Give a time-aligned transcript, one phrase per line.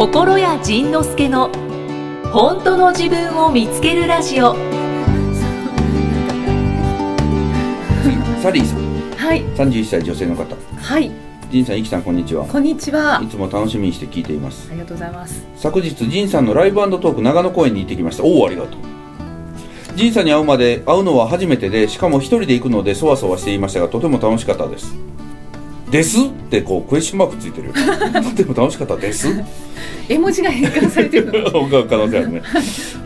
[0.00, 1.50] 心谷仁之助の
[2.32, 4.54] 本当の自分を見つけるラジオ。
[8.40, 9.10] サリーさん。
[9.18, 9.42] はい。
[9.54, 10.56] 31歳女性の方。
[10.80, 11.10] はい。
[11.50, 12.46] 仁さん、イキさんこんにちは。
[12.46, 13.20] こんにちは。
[13.22, 14.70] いつも楽しみにして聞いています。
[14.70, 15.44] ありがとうございます。
[15.56, 18.24] 昨日仁さんのライブトーク長野公演に行ってきました。
[18.24, 18.80] おおありがとう。
[19.96, 24.94] 仁さんに会うまで会うのは初めてでしかも一人で行くのでそわそわしていましたがとても楽しかったです
[25.90, 27.74] ですってこうクエスチョンマークついてるよ。
[28.22, 29.28] とても楽しかったです。
[30.08, 31.50] 絵文字が変換されてるの。
[31.88, 32.42] 可能性あるね。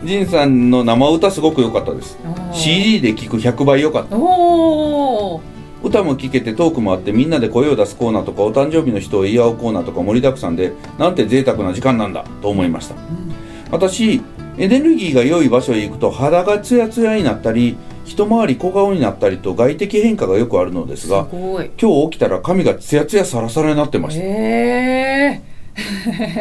[0.03, 2.17] 仁さんの生歌すごく良かったです。
[2.51, 4.15] CD で聴く100倍良かった。
[5.83, 12.95] 歌も聴けてトークもあってみんなで声を出すコーナーとかお誕生日の人を言い合うコーナーとか盛りだくさんでなんて贅沢な時間なんだと思いました。
[13.71, 14.21] 私
[14.57, 25.41] エネルギーが良い場所へ行くと肌がツヤツヤになったり一回り小顔になったりと外的変化がよくあるのですすが今日起きたら髪がツヤツヤサラサラになってましえ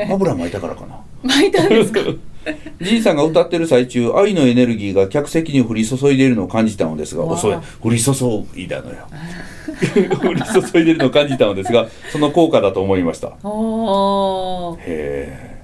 [0.06, 1.00] た油巻いたからかな。
[1.25, 2.00] ー、巻いたんですか？
[2.80, 8.12] じいさんが歌ってる最中愛のエネルギーが客席に降り注いでいるのを感じたのですが遅い降り注
[8.55, 8.97] いだのよ。
[10.22, 13.28] 降り注いでいるのを感じたのですがその効果だと思いました。
[13.28, 13.33] へ
[14.86, 15.55] え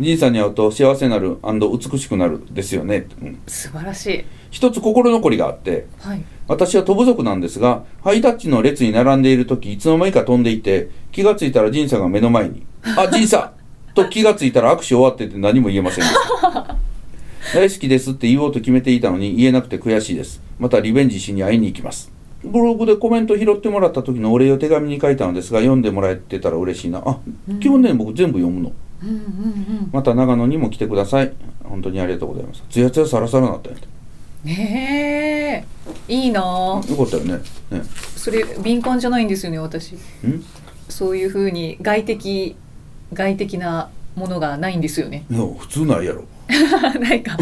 [0.00, 6.22] じいさんに会うと幸せになる美しくなるですよね、うん、素晴らしい一つ心残りがあってはい。
[6.46, 13.58] 私は飛ぶ族なんですがハイタッチの列に並んでいる時いつの間にか飛んでいて気がついたらジンさんが目の前に「あジンさん!
[13.94, 16.76] 」と気がついたら握手終わってて何も言えませんでした。
[17.54, 20.42] 大好きですって言おうと決めていたのに言えなくて悔しいです。
[20.58, 22.12] またリベンジしに会いに行きます。
[22.44, 27.02] ブログでコメント拾ってもらった時のお礼を手紙に書いたのですが読んでもらえてたら嬉しいな。
[27.04, 27.18] あ
[27.60, 28.72] 基本ね僕全部読むの。
[29.02, 29.90] うんうんうん。
[29.92, 31.32] また長野にも来てください。
[31.64, 32.62] 本当にありがとうございます。
[32.68, 33.86] つやつやサラサラなったんやて
[34.44, 35.64] ね
[36.08, 36.12] え。
[36.12, 36.40] いいな。
[36.40, 37.40] あよかったよね。
[37.70, 37.82] ね。
[38.16, 39.94] それ敏感じゃないんですよね私。
[39.94, 39.98] ん？
[40.88, 42.56] そういうふうに外的
[43.12, 45.24] 外的なものがないんですよね。
[45.30, 46.24] いや普通ないやろ。
[47.00, 47.36] ないか。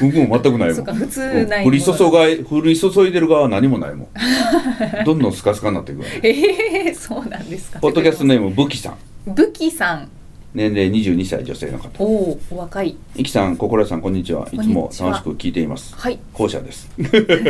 [0.00, 0.74] 僕も全くないもん。
[0.74, 4.08] そうか普通ない降り注がい降り注いでる側は何もないもん。
[5.04, 7.80] どんどんスカスカになっていくわええそうなんですか。
[7.80, 8.96] ポッドキャストネームブキさん。
[9.26, 10.08] 武器さん
[10.54, 11.90] 年齢22歳女性の方。
[11.98, 12.96] おおお若い。
[13.16, 14.46] イキさん心屋さんこんにちは。
[14.52, 15.92] いつも楽しく聞いています。
[15.96, 16.20] はい。
[16.32, 16.88] 後者です。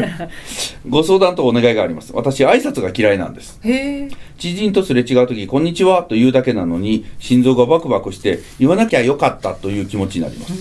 [0.88, 2.12] ご相談とお願いがあります。
[2.14, 3.60] 私挨拶が嫌いなんです。
[4.38, 10.54] 知人とすれ違う時「こんにちは」と言うだけなのに心臓がバクバクして言わなきゃよかったという気持ちになります。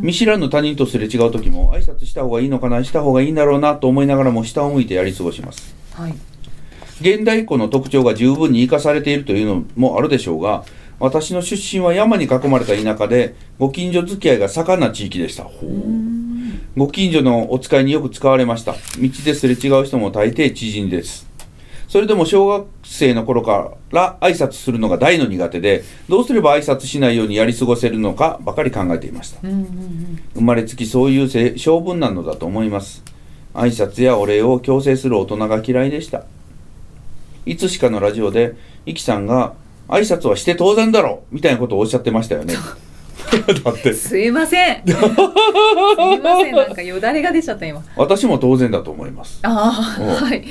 [0.00, 5.74] 見知らぬ他人とすれ違う時も挨拶した方がいいのかなした方がいいんだろうなと思いながらも下を向いてやり過ごします。
[5.94, 6.14] はい。
[7.00, 10.64] 現代っ子の特徴が十分に生かされているというのもあるでしょうが
[10.98, 15.46] 私の出身は山に囲まれた田舎でご近所付き合いが盛んな地域でした。
[16.76, 18.72] ご近所のお使いによく使われました。
[18.72, 18.78] 道
[19.24, 21.26] ですれ違う人も大抵知人です。
[21.88, 29.40] それでも小学生の頃から挨拶するのが大の苦手でどうすれば挨拶しないようにやり過ごせるのかばかり考えていました。
[30.34, 33.04] 生まれつきそういう性性分なのだと思います。
[33.54, 36.24] 挨拶やお礼を強制する大人が嫌いでした。
[37.46, 38.54] いつしかのラジオで
[38.84, 39.54] イキさんが
[39.88, 42.54] 挨拶はして当然だろみたいなことをおっしゃってましたよね。
[43.64, 43.92] だって。
[43.92, 44.82] すいません。
[44.86, 46.54] すいません。
[46.54, 47.82] なんかよだれが出ちゃった今。
[47.96, 49.40] 私も当然だと思います。
[49.42, 50.44] ああおはい。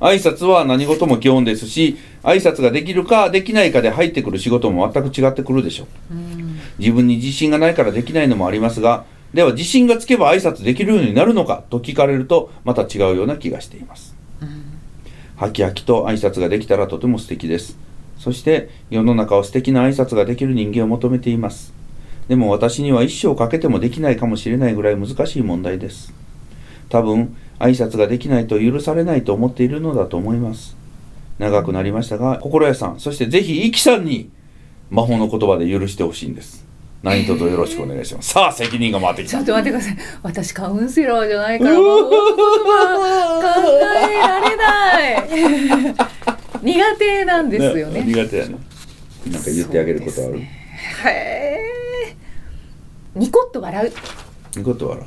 [0.00, 6.14] 挨拶は何事も基本ですし挨拶ができるかできないかで入ってくる仕事も全く違ってくるでしょう。
[6.14, 6.58] うん。
[6.78, 14.14] 自分に自信がないからできないのもありますがでは自信がつけば挨拶できるようになるのかと聞かれるとまた違うような気がしています。
[15.36, 17.76] はきはきと挨拶ができたらとても素敵です
[18.18, 21.72] そして世の中を素敵な挨拶ができる人間を求めています。
[22.28, 26.12] でも私には一生かけてもできないかもしれないぐらい難しい問題です。
[26.88, 30.76] 多分挨拶ができないと許されないと思っているのだと思います。
[31.38, 34.30] 長くなりましたが心屋さんそしてぜひイキさんに
[34.90, 36.66] 魔法の言葉で許してほしいんです。
[37.02, 38.30] 何卒よろしくお願いします。
[38.30, 39.36] さあ責任が回ってきた。
[39.36, 39.96] ちょっと待ってください。
[40.22, 42.16] 私カウンセラーじゃないから魔法の言
[42.64, 46.35] 葉考えられない。
[46.66, 48.02] 苦手なんですよね。
[48.02, 48.58] 苦手やね。
[49.30, 50.50] なんか言ってあげることある、ね。
[51.04, 52.16] へえ
[53.14, 53.92] ニコッと笑う。
[54.58, 55.06] いいことはあら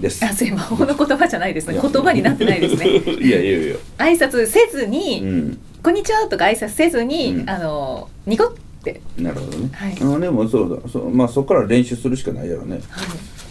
[0.00, 0.24] です。
[0.24, 1.78] あそれ魔法の言葉じゃないですね。
[1.80, 2.86] 言葉になってないですね。
[3.20, 5.58] いやいやいや挨拶せずに、うん。
[5.82, 7.50] こんにちはとか挨拶せずに、うん。
[7.50, 9.96] あのニコって、なるほどね、はい。
[10.00, 10.88] あのでもそうだ。
[10.88, 12.80] そうまあそこから練習するしかないやろね。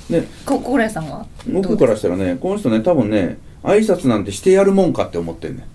[0.10, 0.28] ね。
[0.46, 1.28] こ心屋さんは？
[1.48, 5.68] 僕からしたらねこの人ね多分ね挨拶なんてしてやるもんかって思ってんね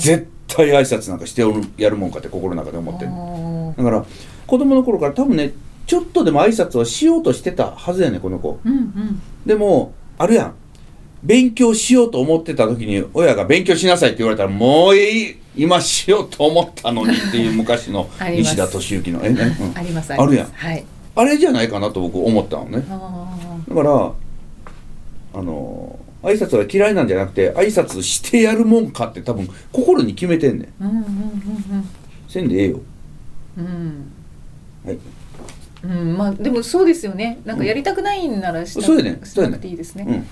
[0.00, 1.42] 絶対挨拶なんかして
[1.76, 4.06] やるもんかって心の中で思ってんねんあだから
[4.46, 5.52] 子供の頃から多分ね
[5.88, 8.60] ちょっとでも挨拶をしようとしてたはずやねんこの子。
[8.62, 9.22] うんうん。
[9.46, 10.54] でもあるやん。
[11.22, 15.36] 勉強しようと思ってた時に親が勉強しなさいって言われたらもういい。
[15.56, 19.56] 今しようと思ったのにっていう昔の 西田敏行のえ、ね。
[19.58, 19.72] うん。
[19.76, 20.48] ありますあるやん。
[20.52, 20.84] はい。
[21.16, 22.84] あれじゃないかなと僕思ったのね。
[22.90, 23.34] あ
[23.66, 24.12] だから
[25.40, 30.84] あの挨拶は嫌いなんじゃなくて挨拶してやるもんかって多分心に決めてんねん。
[30.84, 31.04] ーうんうん
[32.28, 32.80] せんでええよ。
[33.56, 33.64] うん。
[33.64, 34.12] うん
[34.84, 34.98] はい。
[35.84, 37.40] うんうんまあでもそうですよね。
[37.44, 40.26] なんかやりたくないんならしな,、そうやねしなくていいですね、うん。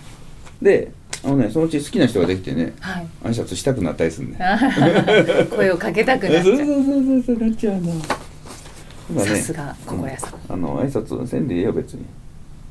[0.65, 0.91] で
[1.25, 3.07] あのねそのうち好きな人ができてねはい。
[3.25, 4.39] 挨拶したくなったりするね
[5.51, 6.57] 声をかけたくなっちゃう。
[6.59, 9.25] そうそうそうそうそうなっちゃうな。
[9.25, 12.05] さすが心屋さん、あの挨拶せんでええよ別に。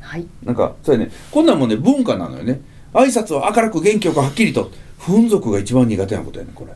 [0.01, 0.27] はい。
[0.43, 1.11] なんかそうやね。
[1.31, 2.59] こんなんもんね文化なのよね
[2.95, 4.71] 挨拶を明るく元気よくはっきりと。
[4.97, 6.71] 不運族が一番苦手なことやねこれ。
[6.71, 6.75] あ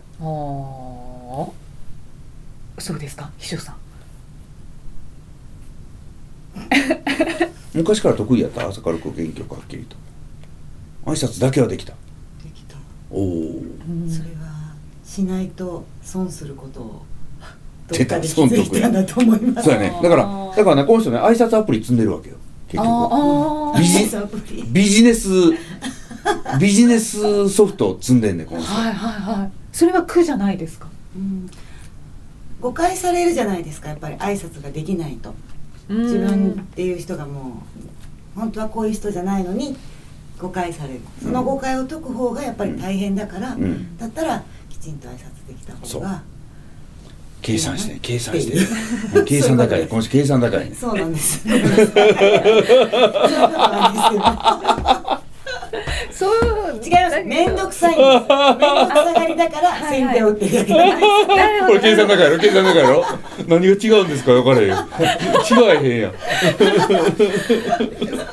[2.77, 2.81] あ。
[2.81, 3.31] そうですか。
[3.37, 3.75] 秘書さん。
[7.73, 8.63] 昔から得意やった？
[8.63, 9.95] 明るく元気よくはっきりと。
[11.05, 11.93] 挨拶だけはできた。
[12.43, 12.75] できた。
[13.09, 13.61] おお
[14.09, 14.75] それは
[15.05, 17.05] しないと損することを
[17.87, 18.17] ど出た。
[18.17, 19.69] っかで気づいたんだと思います。
[19.69, 19.97] そうやね。
[20.03, 22.35] だからだからねこの人ね挨拶アプリ積んでるわけよ。
[22.67, 23.79] 結局。
[23.79, 25.29] ビジアプリビジネス
[26.59, 28.73] ビジネスソフトを積んでんねんこの人。
[28.73, 29.51] はいはいはい。
[29.71, 30.87] それは苦じゃないですか？
[31.15, 31.47] うん。
[32.61, 35.33] 誤解されるじゃないですかやっぱり挨拶ができないと。
[35.87, 37.63] 自自分っていう人がも
[38.35, 39.75] う本当はこういう人じゃないのに
[40.37, 40.99] 誤解される。
[41.21, 43.97] その誤解を解く方がやっぱり大変だから、うん。
[43.97, 46.21] だったらきちんと挨拶できた方が。
[47.41, 48.57] 計算してね計算して。
[49.23, 51.47] 計算高いこの人計算高いねそうなんです。
[51.47, 51.97] そうなんです
[54.13, 54.19] よ
[56.19, 56.81] そう。
[56.83, 57.23] 違います。
[57.23, 58.07] 面倒くさいんです。
[58.09, 60.73] 面倒くさがりだから先手を打ってるだけ
[61.61, 62.37] これ計算高いやろ。
[62.39, 63.05] 計算高いやろ。
[63.47, 63.71] 何が違
[64.01, 64.33] うんですか？
[64.33, 64.75] 分からへんよ。
[65.49, 66.11] 違えへんやん。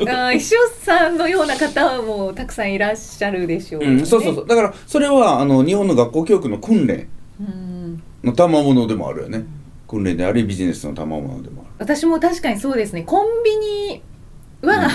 [0.09, 3.89] あー秘書さんのような方もたくさんいらっしゃるでしょう、ね。
[3.89, 4.47] うん、そうそうそう。
[4.47, 7.09] だからそれはあの日本の学校教育の訓練。
[7.41, 8.03] うん。
[8.25, 9.45] の賜物でもあるよね。
[9.87, 11.71] 訓練でありビジネスの賜物でもある。
[11.79, 13.03] 私も確かにそうですね。
[13.03, 14.03] コンビニ
[14.63, 14.89] は、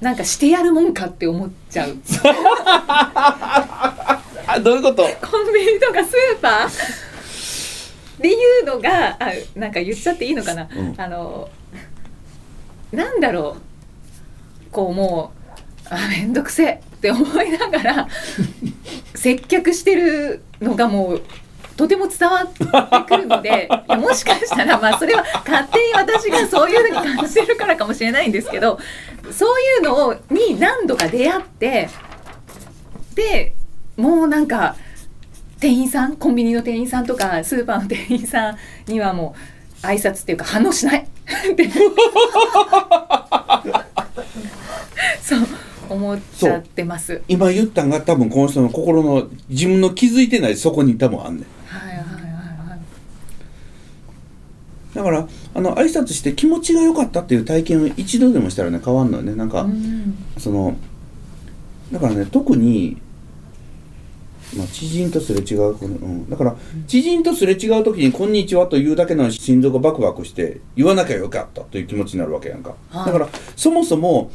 [0.00, 1.96] なんかしてやるもんかって思っちゃう。
[4.46, 5.02] あ どういうこと？
[5.02, 6.68] コンビニとかスーパー？
[6.68, 10.94] っていうのがあなんか言っちゃっていいのかな、うん。
[10.96, 11.48] あの
[12.92, 13.56] なんだろ
[14.68, 14.70] う？
[14.70, 15.32] こうも
[15.84, 16.80] うあめんどくせえ。
[16.96, 18.08] って思いながら
[19.14, 21.22] 接客してるのがもう
[21.76, 22.64] とても伝わって
[23.06, 28.78] くるので もしかしたらまあそれは勝手に私がそういうふうに感じてるからかもしれないんですけど
[29.32, 31.88] そういうのをに何度か出会って
[33.14, 33.54] で
[33.96, 34.76] もうなんか
[35.60, 39.34] 店員さんコンビニの店員さんとかスーパーの店員さんにはも
[39.82, 41.00] う挨拶っていうか反応しない。
[41.00, 41.06] っ
[41.56, 41.68] て
[45.22, 45.40] そう
[45.88, 47.22] 思っちゃってます。
[47.28, 52.04] 今言ったんが多分この人の心の自分の気づいてないそこに多分あんねんはいはいはい
[52.70, 52.78] はい。
[54.94, 59.34] だからあの挨拶して気持ちが良かったっていう体験を一度でもしたらね変わんのよね。
[59.34, 60.16] なんか、うん。
[60.38, 60.76] その
[61.92, 63.00] だからね特に、
[64.56, 66.56] まあ、知人とすれ違うこの、うん、だから
[66.86, 73.06] 知人とすれ違う時に「こんにちは」と言うだけなのに心臓がバクバクして言わなきゃよかったという気持ちになるわけやんか、はい。
[73.06, 74.30] だからそもそも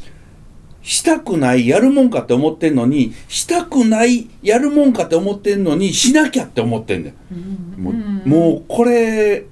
[0.82, 7.82] したくないやるもんかって思ってんのにしたくないやるもんかって思ってんのにしなきゃって思ってんねん。
[7.82, 8.22] もう,、うん。
[8.24, 9.44] もうこれ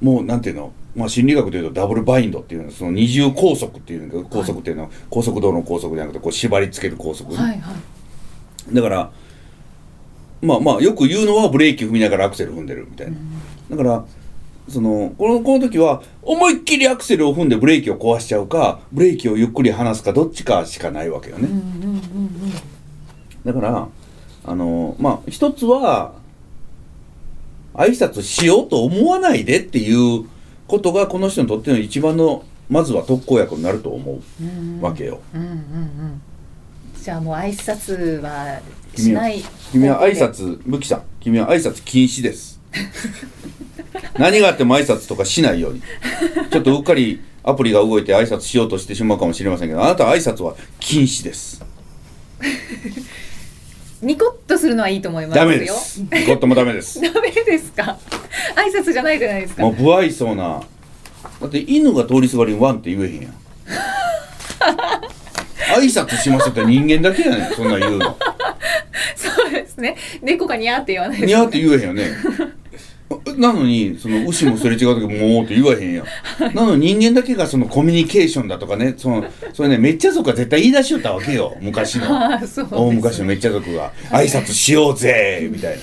[0.00, 0.72] もうなんていうの？
[0.94, 2.68] まあ心理学でいうとダブルバインドっていうの。
[2.68, 7.72] はその二重拘束っていう拘束っていうのは高速道路の拘束じゃなくてこう縛り付ける拘束、はいは
[8.70, 8.74] い。
[8.74, 9.10] だから
[10.42, 13.16] まあまあよく言うのはブレーキ踏みながらアクセル踏んでるみたいな、
[13.70, 14.04] だから
[14.68, 22.52] そのこのこの時は思いっきりアクセルを踏んでブレーキを壊しちゃうかブレーキをゆっくり離すかどっちかしかないわけよね、うんうんうんうん。
[23.44, 23.88] だから
[24.44, 26.14] あのまあ一つは
[27.76, 30.26] 挨拶しようと思わないでっていう
[30.66, 34.20] ことがこの人にとっての一番のまずは特効薬になると思
[34.80, 35.20] うわけよ。
[35.34, 36.22] うんうんうん。
[37.00, 38.60] じゃあもう挨拶は
[38.96, 39.42] しない。
[39.70, 42.60] 君は挨拶武器さん君は挨拶禁止です。
[44.18, 45.82] 何があっても挨拶とかしないように
[46.50, 51.64] ちょっとうっかりアプリが動いて挨拶しようとしてしまうかもしれませんけどあなたは挨拶は禁止です。
[54.02, 55.44] ニコッとするのはいいと思いますよ。
[55.44, 56.00] ダメです。
[56.00, 57.00] ゴットもダメです。
[57.02, 57.98] ダメですか？
[58.54, 59.62] 挨拶じゃないじゃないですか。
[59.62, 60.62] もう不愛想な。
[61.40, 63.32] だって犬が通りすがりにワンって言えへんやん。
[65.76, 68.16] 挨拶しますって人間だけやねんそんなん言うの。
[69.16, 69.96] そうですね。
[70.22, 72.10] 猫がニャーって言わないですにゃーって言えへんよね。
[73.36, 76.54] なのにその牛もすれ違う時もうって言わへんやん。
[76.54, 82.06] なのに人間だけがそのコミュニケーションだとかねそのそれねめっちゃ族は絶対言い出しよったわけよ昔の。
[82.06, 85.82] ああそうです大昔のめっちゃ族が挨拶しようぜみたいな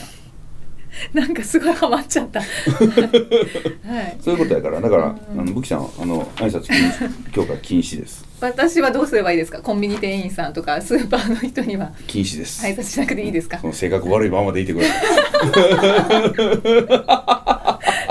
[1.14, 2.40] なんかすごいハマっちゃった。
[2.46, 4.18] はい。
[4.22, 4.80] そういうことやから。
[4.82, 5.40] だからうん。
[5.42, 8.26] あの武器さんあの挨拶禁止今日から禁止です。
[8.42, 9.60] 私はどうすればいいですか？
[9.62, 11.92] コンビニ店員さんとかスーパーの人には。
[12.08, 13.60] 禁止です、挨拶しなくていいですか？
[13.72, 14.94] 性格悪いままでいてくださ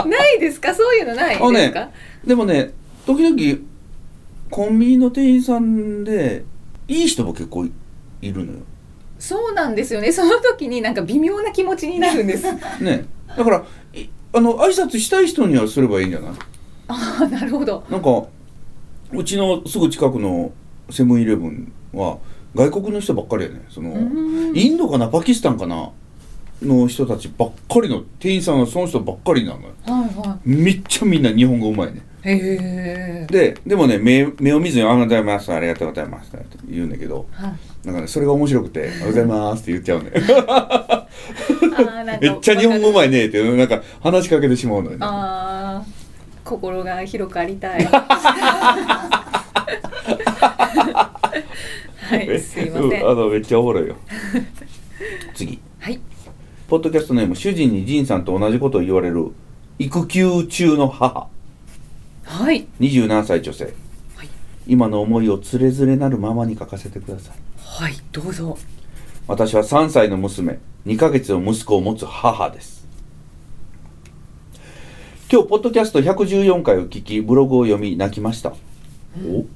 [0.06, 0.74] いないですか？
[0.74, 1.92] そういうのないですか、ね
[2.24, 2.70] でもね
[3.06, 3.58] 時々
[4.50, 6.44] コンビニの店員さんで
[6.86, 7.72] いい人も結構い
[8.20, 8.58] いるのよ
[9.22, 10.10] そうなんですよね。
[10.10, 12.52] その時になんか微妙な気持ちになるんです。
[12.82, 13.04] ね。
[13.28, 13.64] だから
[13.94, 16.32] いあの挨拶したい人にはすればいいんじゃない？
[16.88, 17.84] ああなるほど。
[17.88, 18.24] なんか
[19.12, 20.50] うちのすぐ近くの
[20.90, 22.18] セブンイレブンは
[22.56, 23.64] 外国の人ばっかりやね。
[23.70, 23.94] その
[24.54, 25.90] インドかなパキスタンかな
[26.60, 29.68] の人たちばっかりの店員さんはその人ばっかりなのよ。
[29.84, 32.00] はいはめっちゃみんな日本語うまいね。
[32.00, 37.52] いへえででもね目目を見ずに「ありがとうございますありがとうございます」って言うんだけどはい。
[37.86, 40.12] なんかねそれが面白くて「おはようございます」って言っちゃうね
[42.20, 45.00] めっちゃ日本語うまいねってなんか話しかけてしまうのよね。
[45.00, 45.92] あー
[46.44, 47.84] 心が広くありたい。
[47.90, 49.06] は
[52.16, 52.84] いすいません。
[52.84, 53.96] うんあのめっちゃおもろいよ。
[55.34, 55.58] 次。
[55.78, 56.00] はい。
[56.68, 59.28] ポッドキャストネーム主人に仁さんと同じことを言われる
[59.78, 61.26] 育休中の母
[62.24, 62.66] はい。
[62.80, 63.64] 27歳女性、
[64.16, 64.28] はい。
[64.66, 67.36] 今の思いをつれづれなるままに書かせてください。
[67.58, 68.58] はいどうぞ。
[69.26, 70.58] 私は3歳の娘。
[70.86, 72.82] 2ヶ月の息子を持つ母です。
[75.32, 78.52] 今日ポッドキャスト114回を聞きブログを読み泣きました、
[79.24, 79.46] お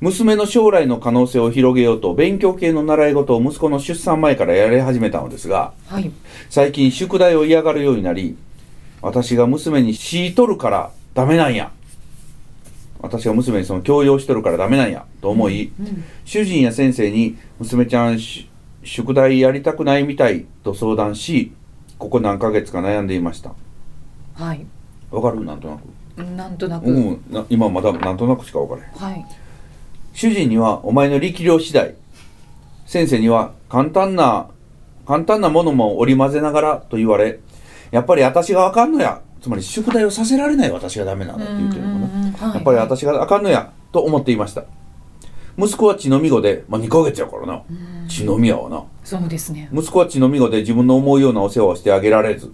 [0.00, 6.10] 娘の将来の可能性を広げようと勉強系の習い事を息子の出産前からやり始めたのですがはい。
[6.50, 8.36] 最近宿題を嫌がるようになり
[9.00, 11.70] 私が娘にしとるからダメなんや
[13.00, 16.04] 私が娘にその強要しとるからダメなんやと思い、うん。
[16.24, 18.48] 主人や先生に娘ちゃんし
[18.82, 21.52] 宿題やりたくないみたいと相談し
[21.98, 23.52] ここ何ヶ月か悩んでいました。
[24.34, 24.66] はい。
[25.10, 25.44] わかる？
[25.44, 26.24] なんとなく。
[26.24, 27.24] なんとなく、うん。
[27.30, 28.92] な今まだなんとなくしかわからへん。
[28.92, 29.26] はい。
[30.12, 31.94] 主人にはお前の力量次第。
[32.86, 34.48] 先生には簡単な
[35.06, 37.40] 簡単なものも織り交ぜながらと言われ
[37.90, 42.06] やっぱり私があかんのやつまり宿題をさせられない私がダメなんだって言ってるのかな。
[42.06, 44.64] うんうんうんはいやっぱり私があかんのやと思っていました
[45.58, 47.62] 息子は血のみ子で、まあ、2ヶ月やからな
[48.08, 52.52] 血のみやわなそうですね息子は血のみ子で自分の思うようなお世話をしてあげられず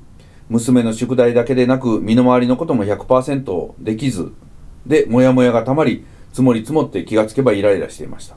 [0.49, 4.33] 娘の宿題だけでなく身の回りのことも100%できず
[4.87, 8.37] でモヤモヤがたまり積もり積もって気がつけばイライラしていました、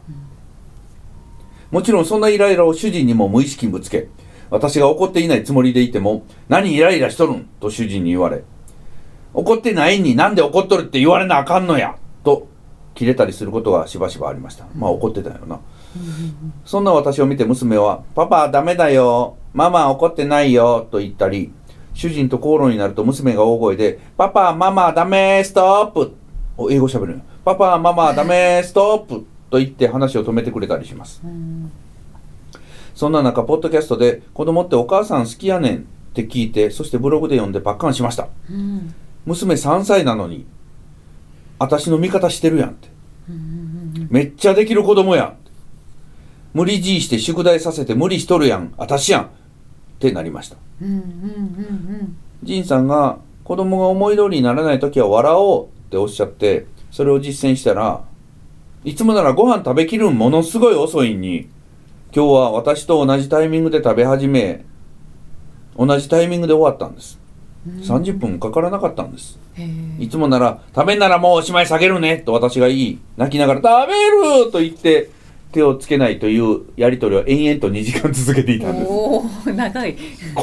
[1.72, 4.08] もちろんそんなイライラを主人にも無意識にぶつけ
[4.50, 8.44] 私が怒っていないつもりでいても「何イライラしとるん?」と主人に言われ
[9.34, 12.48] 「怒ってないになんで怒っとるって言われなあかんのや」と
[12.96, 14.66] 切れたりすることがしばしばありました。
[14.76, 15.60] まあ怒ってたよな、
[16.66, 19.36] そんな私を見て娘は「パパダメだよ。
[19.54, 21.52] ママ怒ってないよ」と言ったり
[21.94, 26.14] 主人と口論になると娘が大声で「パパママダメストップ」
[26.58, 31.22] お英語喋るよ「パパママダメストップ」と言って話を止めてくれたりします。
[32.98, 35.82] そんな中ポッドキャストで「子供ってお母さん好きやねん」っ
[36.16, 38.28] て聞いてそしてブログで読んでパッカンしました。
[38.50, 38.92] うん。
[39.24, 40.48] 娘3歳なのに
[41.60, 42.90] 私の味方してるやんって。
[43.30, 43.40] うんう
[44.06, 45.34] んめっちゃできる子供やん
[46.56, 48.74] 無理強いして宿題させて無理しとるやん。
[48.78, 49.28] 私やんっ
[50.00, 50.58] てなりました。
[50.82, 58.02] うんうんうん仁さんが子供が思い通りにならない時は笑おうっておっしゃってそれを実践したら
[58.84, 61.48] いつもならご飯食べきるんものすごい遅いんに
[62.18, 64.66] 今日は私と同じタイミングで食べ始め
[65.78, 67.20] 同じタイミングで終わったんです。
[67.68, 67.74] うん。
[67.80, 69.38] 30分かからなかったんです。
[70.00, 73.94] いつもなら「食べんならもうおしまい下げるね」と私が言い泣きながら「食べ
[74.46, 75.12] る!」と言って
[75.52, 78.88] 手をつけないというやり取りを延々と2時間続けていたんです。
[78.90, 79.96] おお長い。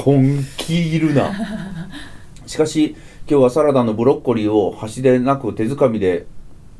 [0.06, 1.32] 根気いるな。
[2.46, 2.94] しかし
[3.28, 6.26] 今日はサラダのブロッコリーを箸でなく手づかみで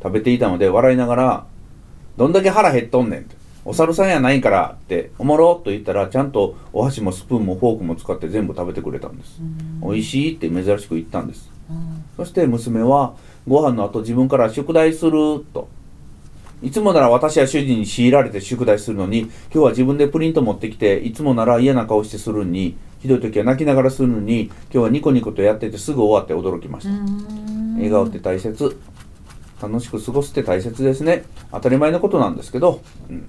[0.01, 1.45] 食べていたので笑いながら
[2.17, 3.35] 「どんだけ腹減っとんねん」と
[3.65, 9.41] 「お猿さんやないから」って「おもろ」と言ったらちゃんとお箸もスプーンもフォークも使って全部食べてくれたんです
[9.83, 11.51] 「美味しい」って珍しく言ったんです。
[12.17, 13.15] そして娘は
[13.49, 15.69] ご飯の後自分から宿題すると。
[16.63, 26.95] いつもなら私や主人に強いられて宿題するのに今日は自分でプリント持ってきていつもなら嫌な顔してするのにひどい時は泣きながらするのに今日はニコニコとやっててすぐ終わって驚きました。
[27.77, 28.77] 笑顔って大切。
[29.61, 31.25] 楽しく過ごすって大切ですね。
[31.51, 32.81] 当たり前のことなんですけど、
[33.11, 33.29] うん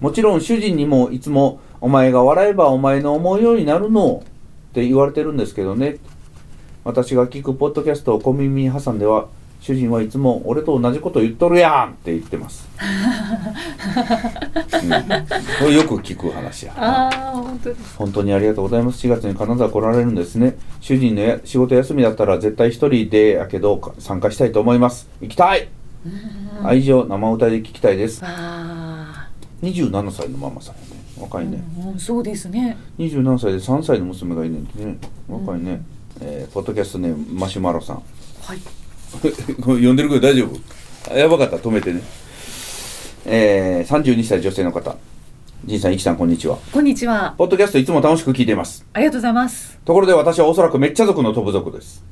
[0.00, 4.22] もちろん主人にもいつも「お前が笑えばお前の思うようになるの」
[4.70, 5.98] って言われてるんですけどね。
[6.82, 9.28] 私が聞くポッドキャストを小耳に挟んでは
[9.60, 12.66] 主人はいつも俺と同じこと言っとるやんって言ってます、
[14.82, 14.96] うん、こ
[15.66, 16.72] れよく聞く話や。
[16.78, 19.06] ああ本当本当にありがとうございます。
[19.06, 20.56] 4月に金沢来られるんですね。
[20.80, 25.10] 主人のや仕事休みだったら絶対一人でやけどか参加したいと思います。
[25.20, 25.68] 行きたい。
[26.64, 28.22] 愛情生歌で聞きたいです。
[28.24, 28.79] あ
[29.62, 30.86] 27歳のママさんやね。
[31.18, 32.76] 若いね、あ、うん、そうですね。
[32.98, 34.98] 27歳で3歳の娘がいるんでね。
[35.28, 35.82] 若いね、
[36.20, 37.96] えーポッドキャストネームマシュマロさん。
[38.42, 38.58] はい。
[39.18, 39.30] こ れ
[39.76, 41.12] 読んでるけど大丈夫？
[41.12, 41.56] あやばかった。
[41.56, 42.00] ら止めてね。
[43.26, 44.96] えー、32歳女性の方。
[45.66, 46.56] 仁さん、いきさん、こんにちは。
[46.72, 47.34] こんにちは。
[47.36, 48.86] ポッドキャストいつも楽しく聞いています。
[48.94, 49.78] ありがとうございます。
[49.84, 52.02] ところで私はおそらくめっちゃ族の飛ぶ族です。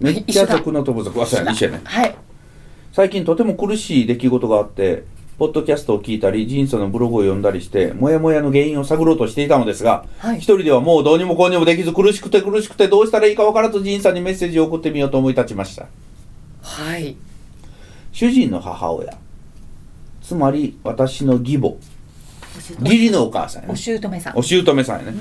[0.00, 1.20] めっちゃ族の飛ぶ族。
[1.22, 1.80] あ、そうやね、一緒やね。
[1.84, 2.14] はい。
[2.92, 5.04] 最近とても苦しい出来事があって、
[5.38, 10.36] ポッドキャストを聞いたり、ジンソのブログを読んだりして、もやもやの原因を探ろうとしていたのですが、はい。
[10.36, 15.86] 一人ではもうどうにもこうにもできず、苦しくて苦しくてどうしたらいいかわからず、ジンさんにメッセージを送ってみようと思い立ちました。
[16.62, 17.16] はい。
[18.12, 19.16] 主人の母親、
[20.22, 21.74] つまり私の義母、
[22.80, 23.74] 義理のお母さんやね。
[23.74, 23.76] お。
[23.76, 24.38] 姑さん。
[24.38, 25.18] お姑さんやね、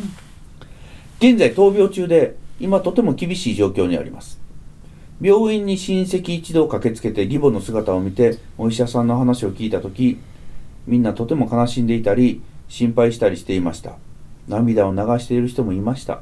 [1.17, 4.39] 現在闘病中で今とても厳しい状況にあります
[5.23, 10.19] 病院に親戚一同駆けつけて義母の姿を見てお医者さんの話を聞いた時
[10.85, 13.93] みんなとても悲しんでいたり心配したりしていました。
[14.49, 16.19] 涙を流している人もいました。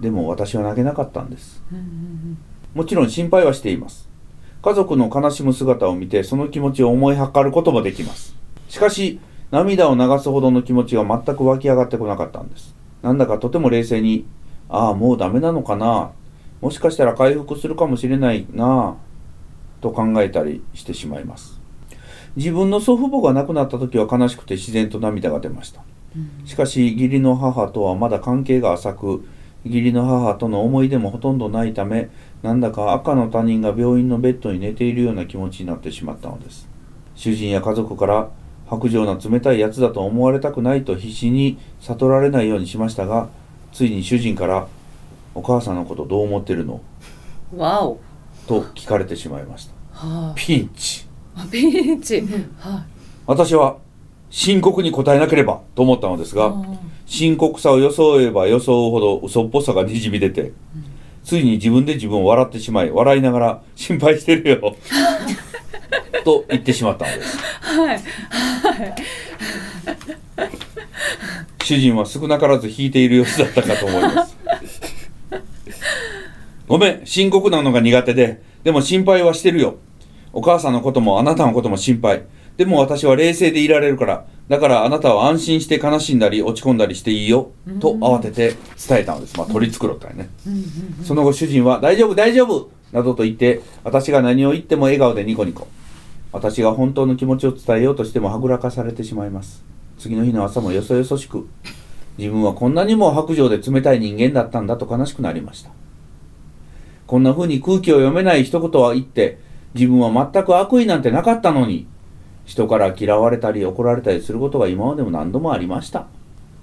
[0.00, 1.62] でも私は泣けなかったんです。
[1.72, 2.38] うんうん
[2.74, 4.10] もちろん心配はしています。
[4.60, 8.36] 家族の悲しむ姿を見てその気持ちを思いはかることもできます。
[8.68, 9.20] しかし
[9.50, 12.74] 涙を流すほどの気持ちが全く湧き上がってこなかったんです。
[13.00, 14.26] なんだかとても冷静に
[14.68, 16.10] ああもうダメなのかな
[16.60, 18.96] もしかしたら回復するかもしれないな
[19.80, 21.60] と考えたりしてしまいます。
[22.36, 25.82] 自分の祖父母が亡くなった時は悲しくて自然と涙が出ました。
[26.16, 26.46] うん。
[26.46, 29.24] しかし義理の母とはまだ関係が浅く
[29.64, 32.10] 義理の母との思い出もほとんどないため
[32.42, 36.68] なんだか赤の他人が病院のベッドに寝ているような気持ちになってしまったのです。
[37.14, 38.30] 主人や家族から
[38.68, 43.28] 白状な冷たいやつだと思われたくないと必死に悟られないようにしましたが
[43.72, 44.68] ついに主人から
[45.38, 46.80] 「お母さんのことどう思ってるの?
[47.56, 48.00] わお」
[48.48, 49.72] と聞かれてしまいました。
[50.06, 51.06] はピンチ。
[51.36, 52.20] あピンチ。
[52.20, 52.28] はい。
[53.26, 53.76] 私は
[54.30, 60.52] 深刻に答えなければと思ったのですがあー深刻さを装えば装うほど嘘っぽさがにじみ出て、
[61.24, 64.76] ついに自分で自分を笑ってしまい笑いながら「心配してるよ」
[66.24, 67.38] と言ってしまったのです。
[67.38, 68.00] はい。
[71.64, 74.37] 主人は少なからず引いている様子だったかと思います
[76.68, 79.76] ごめん深刻なのが苦手ででも心配はしてるよ。
[80.32, 82.24] お母さんのこともあなたのことも心配。
[82.58, 88.54] でも私は冷静でいられるからだからあなたは安心して悲しんだり落ち込んだりしていいよと慌てて
[88.88, 89.36] 伝えたのです。
[89.38, 90.28] まあ取り繕ったよね。
[91.04, 95.68] その後主人は「大丈夫大丈夫!」などと言って私が何を言っても笑顔でニコニコ。
[96.30, 99.64] 私が本当の気持ちを伝えようとしてもはぐらかされてしまいます。
[99.98, 101.48] 次の日の朝もよそよそしく
[102.18, 105.70] 自分はこんなにも白状で冷たい人間だったんだと悲しくなりました。
[107.08, 109.38] こんな風に空気を読めない一言は言って
[109.74, 111.86] 自分は全く悪意なんてなかったのに
[112.44, 116.06] 人から嫌われたり怒られたりすることが今までも何度もありました。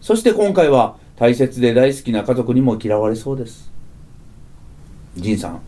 [0.02, 3.72] そして今回は大切で大好きな家族にも嫌われそうです。
[5.16, 5.62] 仁さん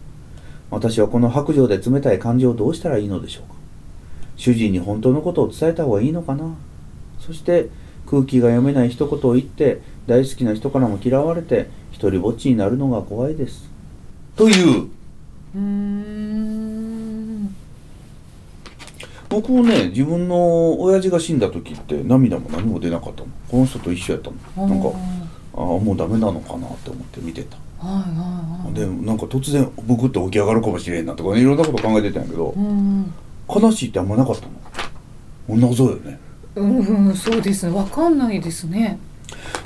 [0.69, 3.55] 私はこの白状で冷たい感情をどうしたらいいのでしょうか。
[4.35, 6.53] 主人に本当のことを伝えた方がいいのかな。
[7.19, 7.69] そして
[8.05, 13.75] 空気が読めない一言を言って大好きな人からも嫌われて一人ぼっちになるのが怖いです。
[14.37, 14.83] という。
[14.83, 16.37] うーん。
[19.29, 24.87] 僕もね自分の親父が死んだ時って涙も何も出なかったのこの人と一緒やったのなんか
[25.53, 27.57] ああもうダメなのかなって思って見てた。
[27.85, 28.05] はいはい
[28.65, 28.73] はい。
[28.73, 33.13] でなんか突然ブクッと起き上がるかもしれんなとか、ね、いろんなこと考えてたんやけどうん
[33.49, 34.51] 悲しいってあんまなかったの
[35.47, 35.59] こん。
[35.59, 36.19] なことよね。
[36.55, 37.75] うんうんそうですね。
[37.75, 38.97] わかんないですね。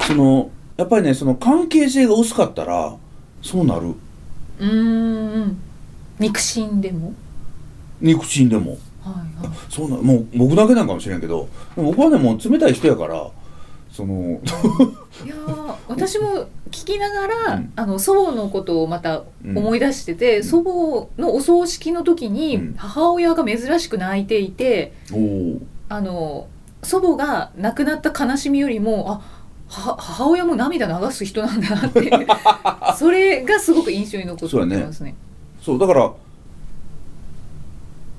[0.07, 2.95] そのやっぱりねその関係性が薄かったら
[3.43, 3.93] そうなる
[4.61, 5.57] うーん
[6.19, 7.13] 肉親でも？
[7.99, 8.77] 肉親でも。
[9.03, 9.57] はいはい。
[9.69, 13.31] そうなもう僕だけなんかもしれんけど僕はねもう冷たい人やから
[13.91, 14.39] その
[15.25, 17.73] いやー私も聞きながら、うん。
[17.75, 20.43] あの祖母のことをまた思い出してて、ん。
[20.43, 22.75] 祖母のお葬式の時にうん。
[22.77, 26.47] 母親が珍しく泣いていておおあの
[26.83, 29.21] 祖母が亡くなった悲しみよりもあは
[29.71, 32.11] 母親も涙流す人なんだなって
[32.97, 35.15] それがすごく印象に残ってますね。
[35.61, 36.11] そうだから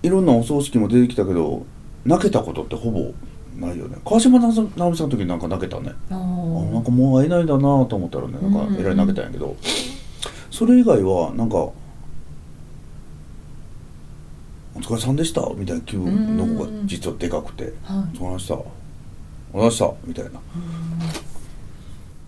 [0.03, 1.67] いろんなお葬式も出てきたけど
[2.05, 3.13] 泣けたことってほぼ
[3.61, 3.99] ないよね。
[4.05, 5.93] 川島直美さんの時なんか泣けたね。
[6.11, 9.55] あなんかもう会えないんだなと思ったらねなんかえらい泣けたんやけど、
[10.51, 11.57] それ以外はなんか
[14.75, 17.75] 「お疲れさんでした」みたいな急の方が実はでかくて。
[17.85, 18.65] はい「お疲れ様でした」「お疲
[19.55, 20.31] れ様でした」みたいな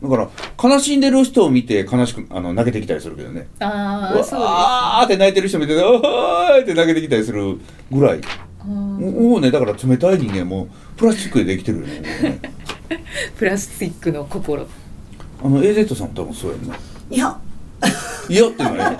[0.02, 0.28] だから
[0.70, 3.46] 悲しんでる人を見て悲しくあの泣けてきたりするけどね。
[3.60, 7.58] ああそうですあーって泣いてる人見て「おーい!」って泣けてきたりする
[7.90, 8.20] ぐらい。
[8.66, 12.02] うんもうねだから冷たい人間もプラスチックでできてるよね。
[13.38, 14.66] プラスチックの心。
[15.42, 16.72] あの AZ さんも多分そうやんね
[17.10, 17.36] いや。
[18.28, 18.46] いや。
[18.48, 18.96] って何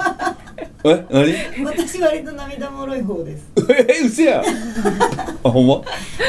[0.87, 1.65] え何？
[1.65, 3.47] 私割と涙もろい方です。
[3.89, 4.43] え嘘や
[5.43, 5.81] あほんま？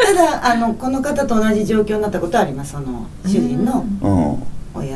[0.05, 3.85] ただあのこの方と同じ状況になったことはありますその主人の。
[4.01, 4.09] う
[4.41, 4.54] ん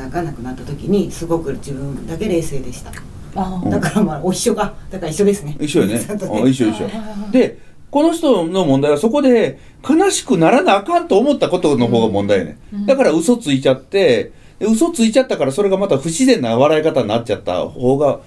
[0.09, 2.91] 親が亡くなった時にすごく自分だけ冷静でした。
[2.91, 5.55] だからまあお一緒かだから一緒ですね。
[5.59, 5.99] 一緒やね。
[5.99, 6.87] ちゃんとあ一緒一緒。
[6.87, 7.59] あで
[7.91, 12.85] この人の問題はそこで悲しくならなあかんと思ったことの方が問題やね、うん。
[12.85, 18.19] だから嘘ついちゃってで嘘ついちゃったからそれがまた不自然な笑い方になっちゃった方が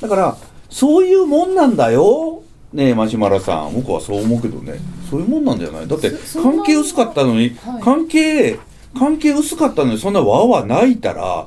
[0.00, 0.36] だから
[0.68, 2.42] そういうもんなんだよ。
[2.72, 3.74] ねえマシュマロさん。
[3.74, 4.74] 僕はそう思うけどね。
[5.10, 5.88] そういうもんなんじゃない？
[5.88, 7.82] だってそ関係薄かったのに、はい。
[7.82, 8.58] 関係
[8.98, 11.46] 関係薄かったのにそんなわーわー泣いたら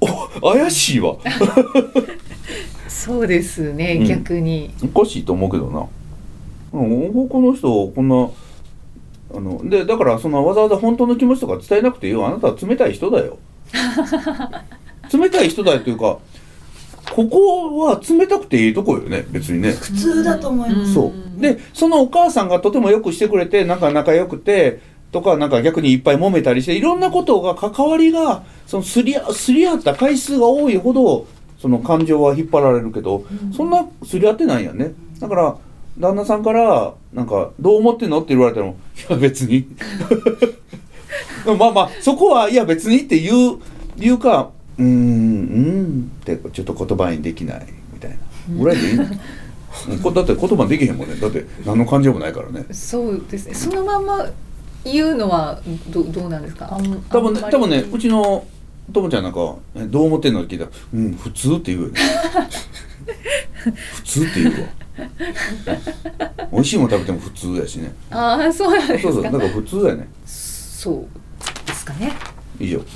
[0.00, 1.16] お怪しいわ。
[2.88, 4.06] そうですね、うん。
[4.06, 4.70] 逆に。
[4.82, 5.86] おかしいと思うけどな、
[6.72, 8.28] うん、この人こんな
[9.34, 12.26] あのでだからそのわざわざ本当の気持ちとか伝えなくていいよ。
[12.26, 13.38] あなたは冷たい人だよ。
[15.12, 16.18] 冷たい人だよというか
[17.12, 19.24] ここは冷たくていいとこよね。
[19.30, 19.72] 別にね。
[19.72, 21.40] 普通だと思います、そう。
[21.40, 24.80] でそのお母さんがとてもよくしてくれてなんか仲良くて
[25.12, 31.26] とかなんか逆にいっぱい揉めたりしていろんなことが関わりがそのすりあすり合った回数が多いほど
[31.58, 33.24] その感情は引っ張られるけど、
[33.56, 34.92] そんなすり合ってないんやね。
[35.18, 35.56] だから
[35.98, 38.76] 旦那さんからなんか「どう思ってんの?」って言われても
[39.08, 39.66] 「いや別に」
[41.58, 43.58] まあまあそこは「いや別に」って言う
[43.96, 48.16] 言うか「うーんうん」ってちょっと言葉にできないみたいな。
[48.50, 49.04] ぐらいでいいの。
[49.90, 49.98] うん。
[50.00, 51.16] こだって言葉できへんもんね。
[51.16, 52.66] だって何の感情もないからね。
[52.70, 53.54] そうですね。
[53.54, 54.26] そのまま
[54.92, 56.66] 言うのはどどうなんですか？
[57.10, 58.44] 多分ね多分ねうちの
[58.92, 62.00] ともちゃんなんか「えどう思ってんの?」って聞いたら「うん普通」って言うよね。
[63.66, 64.68] 普通って言うわ。
[66.52, 67.92] 美味しいもん食べても普通やしね。
[68.10, 69.12] ああそうなんですか？
[69.12, 70.08] そうそうだから普通だよね。
[70.24, 72.12] そうですかね。
[72.58, 72.78] 以上。
[72.78, 72.86] はい、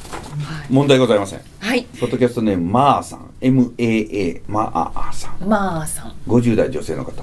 [0.70, 1.40] 問題ございません。
[1.58, 3.30] はい、ポッドキャストネームマーさん。
[3.40, 5.48] MAA マーさん。
[5.48, 6.12] まあさん。
[6.26, 7.22] 50代女性の方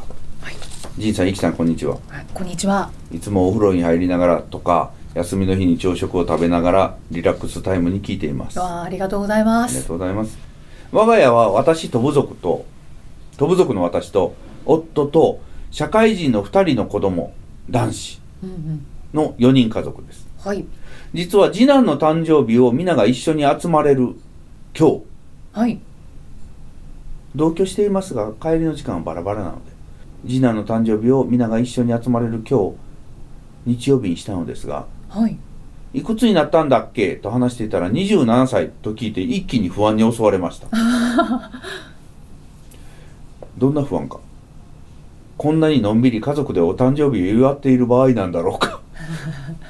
[0.97, 1.99] はい、仁さん、いきさんこんにちは。
[2.09, 2.89] はい、こんにちは。
[3.11, 8.57] いつもお風呂に入りながらとか休みの日に朝食を食べながらリラックスタイムに聞いています。
[8.57, 10.35] わあありがとうございまありがすとうございます。
[10.91, 12.65] 我が家は私と部族と、
[13.37, 14.33] と部族の私と、
[14.65, 17.31] 夫と、社会人の2人の子供、
[17.69, 18.85] 男子うんうん。
[19.13, 20.27] の4人家族です。
[20.43, 20.65] はい。
[21.13, 24.15] 実は次男の誕生日を皆が一緒に集まれる
[24.75, 25.01] 今日、
[25.53, 25.79] はい。
[27.35, 29.76] 同居していますが帰りの時間はバラバラなので、
[30.27, 32.75] 次男の誕生日を皆が一緒に集まれる今日、
[33.65, 35.37] 日曜日にしたのですが、はい。
[35.93, 40.67] いくつになったんだっけと話していたら27歳と聞いて一気に不安に襲われました。
[43.57, 44.19] どんな不安か。
[45.37, 48.81] こんなにのんびり家族でお誕生日を祝っている場合なんだろうか。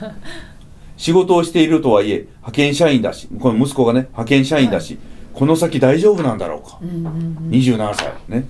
[0.97, 4.97] 仕事をしているとはいえ派遣社員だしこの息子がね派遣社員だし、
[5.33, 6.79] この先大丈夫なんだろうか。
[6.81, 7.49] うんうんうん。
[7.51, 8.47] 27歳ね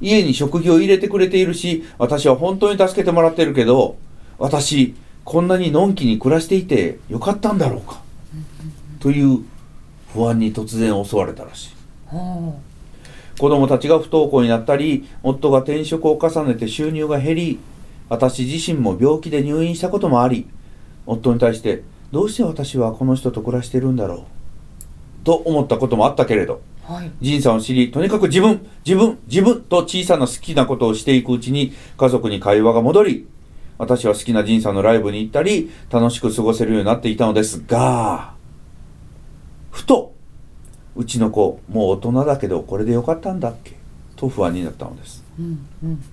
[0.00, 3.96] 家に食費を入れてくれているし私は本当に助けてもらってるけど
[4.38, 8.02] 私こんなにのんきに暮らしていてよかったんだろうか
[9.00, 9.44] という
[10.12, 11.74] 不安に突然襲われたらしい。
[12.14, 12.54] は
[13.38, 17.58] 子供たちが不登校になったり夫が転職を重ねて収入が減り
[18.08, 20.46] 私自身も病気で入院したこともあり
[21.06, 27.10] 夫に対してどうして私はこの人と暮らしてるんだろうと思ったこともあったけれどはい。
[27.20, 33.26] 仁さんを知りとにかく自分自分自分と小さな好きなことをしていくうちに家族に会話が戻り
[33.78, 38.34] 私は好きな仁さんのライブに行ったり楽しく過ごせるようになっていたのですが
[39.70, 40.14] ふと
[40.94, 43.74] うちの子もう大人だけどこれでよかったんだっけ？
[44.14, 45.24] と不安になったのです。
[45.40, 46.04] うんうん。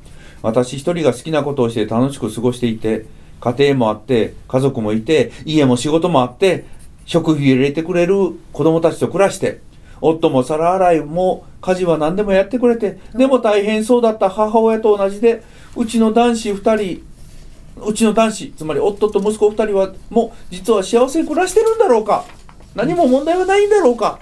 [0.41, 3.05] 私一人が好きなことをして楽しく過ごしていて
[3.39, 6.65] 家庭もあって家族もいて家も仕事もあって
[7.05, 8.15] 食費入れてくれる
[8.53, 9.62] 子供たちと暮らして
[10.02, 15.44] 夫も皿洗いも家事は何でもやってくれてでも大変そうだった母親と同じで
[15.76, 22.26] うちの男子2人うちの男子つまり夫と息子2人はもう実は幸せに暮らしてるんだろうか。
[22.74, 24.20] 何も問題はないんだろうか。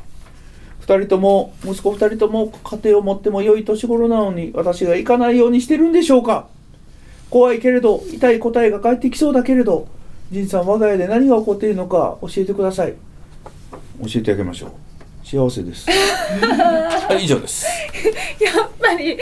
[0.82, 6.48] 2人とも息子2人とも家庭を持っても良い年頃なのに私が行かないようにしてるんでしょうか。
[7.30, 9.88] 怖いけれど痛い答えが返ってきそうだけれど
[10.32, 12.94] 仁さん我が家で何が起こっているのか教えてください。
[14.04, 14.72] 教えてあげましょう
[15.30, 15.86] 幸せです。
[15.88, 17.68] はい以上です。
[18.42, 19.15] やっぱり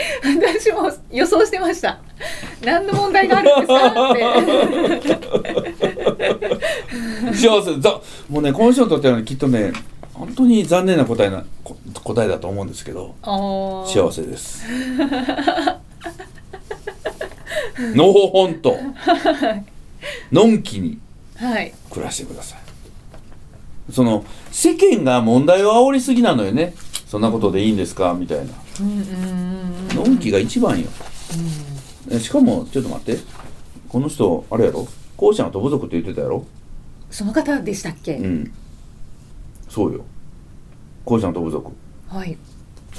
[0.58, 1.98] 私も予想してました。
[2.64, 4.14] 何の問題があるんですかっ
[7.30, 7.36] て。
[7.36, 9.70] 幸せざもうねこの人にとってはねきっとね
[10.14, 13.14] 本当に残念な答えなこ答えだと思うんですけど
[13.86, 14.64] 幸せです。
[17.94, 18.78] のほほんと
[20.32, 20.98] のんきに
[21.36, 21.74] はい。
[21.90, 22.67] 暮らしてください
[23.90, 26.74] その世間が問題を煽りすぎなのよね。
[27.06, 28.14] そんなことでいいんですか？
[28.18, 28.52] みたいな。
[28.80, 29.02] うんうんう
[29.94, 30.88] んのんきが一番よ。
[32.10, 33.22] えしかもちょっと待って。
[33.88, 34.86] この人あれやろ？
[35.16, 36.44] 後者の飛ぶ族って言ってたやろ？
[37.10, 38.52] その方でしたっけ、うん。
[39.68, 40.04] そうよ。
[41.06, 41.72] 後者の飛ぶ族。
[42.08, 42.36] はい。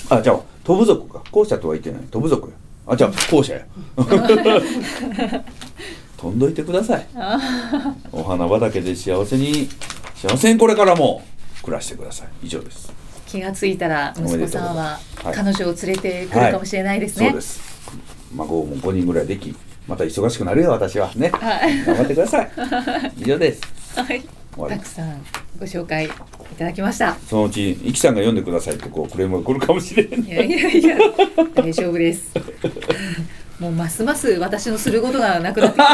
[0.10, 1.23] あじゃあ飛ぶ族か。
[1.32, 2.02] 後者とは言ってない。
[2.10, 2.56] 飛ぶ族や。
[2.88, 3.65] あじゃあ後者や。
[6.17, 7.08] 飛んどいてください。
[7.15, 7.39] あ
[8.12, 9.69] お花畑で幸せに
[10.19, 11.21] 幸せにこれからも
[11.63, 12.27] 暮らしてください。
[12.43, 12.91] 以上です。
[13.27, 15.34] ー気がついたら息子さんははい。
[15.34, 17.62] 彼女を連れてくるかもしれないですね、そうです。
[18.36, 19.55] 孫も5人ぐらいでき
[19.88, 21.10] また忙しくなるよ私は。
[21.15, 21.29] ね。
[21.29, 21.86] はい。
[21.86, 22.51] 頑張ってください。
[23.17, 23.62] 以上です。
[23.95, 24.21] はい。
[24.67, 25.25] たくさん
[25.58, 26.10] ご紹介い
[26.58, 27.15] ただきました。
[27.29, 30.97] そのうちイキさんが読んでくださいとこうクレームが来るかもしれんいやいやいや
[31.55, 32.32] 大丈夫です。
[33.58, 35.86] もうますます私のすることがなくなってきま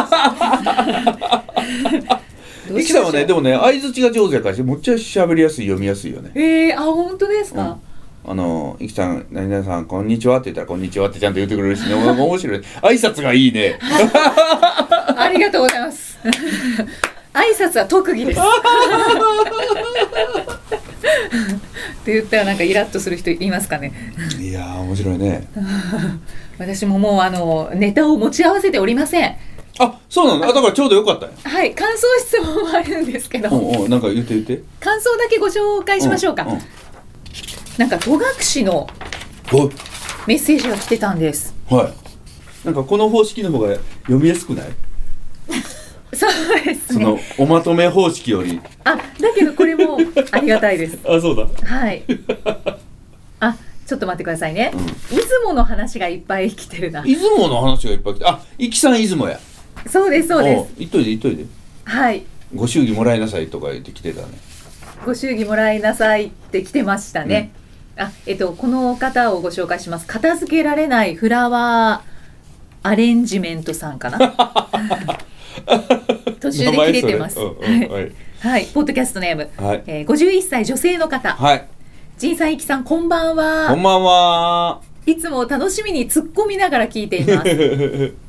[2.02, 2.22] した
[2.68, 7.78] どうイキさんはねでもね相づちが上手やからめっちゃ喋りやすい読みやすいよねえー、あ本当ですか、
[8.28, 12.58] あの、イキさん、何々さん、こんにちはって言ったら、こんにちはってちゃんと言ってくれるしね、お 面白い。
[12.58, 13.78] 挨拶がいいね。
[15.16, 16.18] ありがとうございます。
[17.34, 18.40] 挨拶は特技です。
[18.40, 18.44] っ
[22.04, 23.94] て言ったらなんかイラッとする人いますかね？
[24.40, 25.48] いやー、面白いね。
[26.58, 29.36] 私ももうあのネタを持ち合わせておりません
[29.80, 30.46] あ、そうなの？
[30.46, 31.32] あ、だからちょうどよかったよ。
[31.44, 34.64] はい感想質問もあるんですけど、うんうん、なんか言って言って。
[34.80, 36.62] 感想だけご紹介しましょうか、んん
[37.78, 38.88] なんか戸隠の
[39.52, 39.70] お
[40.28, 41.94] メッセージが来てたんですはい。
[42.66, 44.70] なんかこの方式の方が読みやすくない？
[46.16, 48.62] そうですねその、おまとめ方式より。
[48.86, 49.02] あだ
[49.36, 49.98] けどこれも
[50.32, 51.68] ありがたいです あ、そうだ。
[51.68, 52.04] はい
[53.42, 54.86] あちょっと待ってくださいね、うん
[55.16, 58.26] 出雲の話がいっぱい来てるな出雲の話がいっぱい来て。
[58.26, 59.40] あ、イキさん出雲や。
[59.88, 60.60] そうですそうです。
[60.60, 61.46] お言っといて言っといて。
[61.86, 62.26] はい。
[62.54, 64.28] ご祝儀もらいなさいとか言ってきてたね。
[65.06, 67.52] ご祝儀もらいなさいって来てましたね、
[67.96, 70.08] あえっとこの方をご紹介します。
[70.08, 74.20] 片付けられないフラワーアレンジメントさんかな？
[76.40, 78.12] 途中で切れてます、はい。
[78.40, 78.66] はい。
[78.74, 79.84] ポッドキャストネーム、はい。
[79.88, 81.34] えー、51歳女性の方。
[81.34, 81.68] はい。
[82.18, 83.70] 仁さんいきさんこんばんは。
[83.70, 84.82] こんばんは。
[85.06, 88.14] いつも楽しみに突っ込みながら聞いています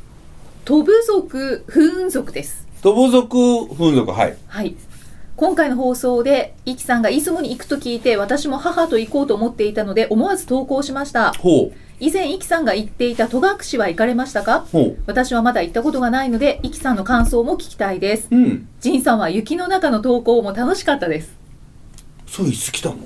[0.67, 4.37] 飛ぶ族風雲族です飛ぶ族、風俗、はい。
[4.49, 4.75] はい
[5.37, 11.33] 今回の放送でイキさんが出雲に行くと聞いて私も母と行こうと思っていたので思わず投稿しました。
[12.01, 14.67] 以前イキさんが言っていた戸隠は行かれましたか？
[14.73, 18.37] ほ私はまだ行ったことがないのでイキさんの感想も聞きたいですう。
[18.37, 18.69] うん。
[18.81, 21.33] ジンさんは雪の中の投稿も楽しかったです
[22.27, 22.97] そういつ来たの？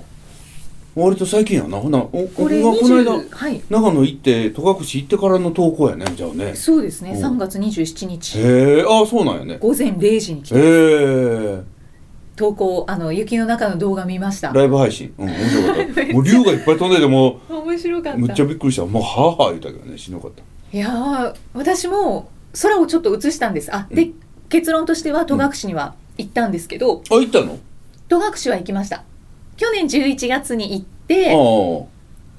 [0.97, 1.79] 割と最近やな。
[1.79, 3.63] ほなおこれこの間20はい。
[3.71, 6.05] 長野行って戸隠行ってからの投稿やね。
[6.17, 6.55] じゃあね。
[6.55, 7.13] そうですね。
[7.13, 7.25] うん。
[7.25, 8.39] 3月27日。
[8.41, 9.59] へえあそうなんやね。
[9.61, 11.63] 午前0時に来へてえ
[12.37, 14.53] 投稿あの雪の中の動画見ました。
[14.53, 15.13] ライブ配信。
[15.19, 16.13] うん 面白かった。
[16.13, 18.85] もう竜がいっぱい飛んでても面白かうむっちゃびっくりした。
[18.85, 20.43] もうはあはあ言うたけどねしんどかった。
[20.77, 22.29] いやー私も
[22.61, 23.73] 空をちょっと映したんです。
[23.75, 24.15] あで、うん。
[24.49, 27.03] 結論としては戸隠には行ったんですけど。
[27.11, 27.59] あ行ったの？
[28.09, 29.05] 戸隠は行きました
[29.61, 31.35] 去年11月に行っあてあ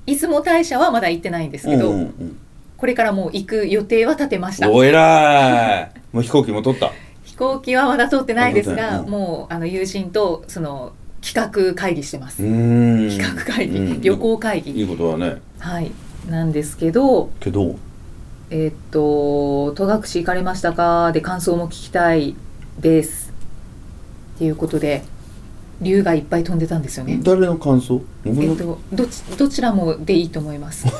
[0.08, 2.38] 出雲大社はまだ行ってないんですけど、うんうんうん。
[2.78, 4.72] これからもう行く予定は立てました。
[4.72, 6.00] お偉い。
[6.12, 6.92] もう飛行機も取った。
[7.24, 14.02] 飛行機はまだ通ってないですが、うんもうあの友人とその企画会議してます、企画会議、うん。
[14.02, 14.72] 旅行会議。
[14.72, 15.42] いいことだね。
[15.60, 15.92] はい。
[16.28, 17.76] なんですけどけど？
[18.50, 21.12] えーっと戸隠行かれましたか？
[21.12, 22.36] で感想も聞きたい
[22.80, 23.32] です。
[24.38, 25.04] っていうことで
[25.82, 27.20] 竜がいっぱい飛んでたんですよね。
[27.24, 28.02] 誰の感想？
[28.24, 30.86] えっとどちどちらもでいいと思います。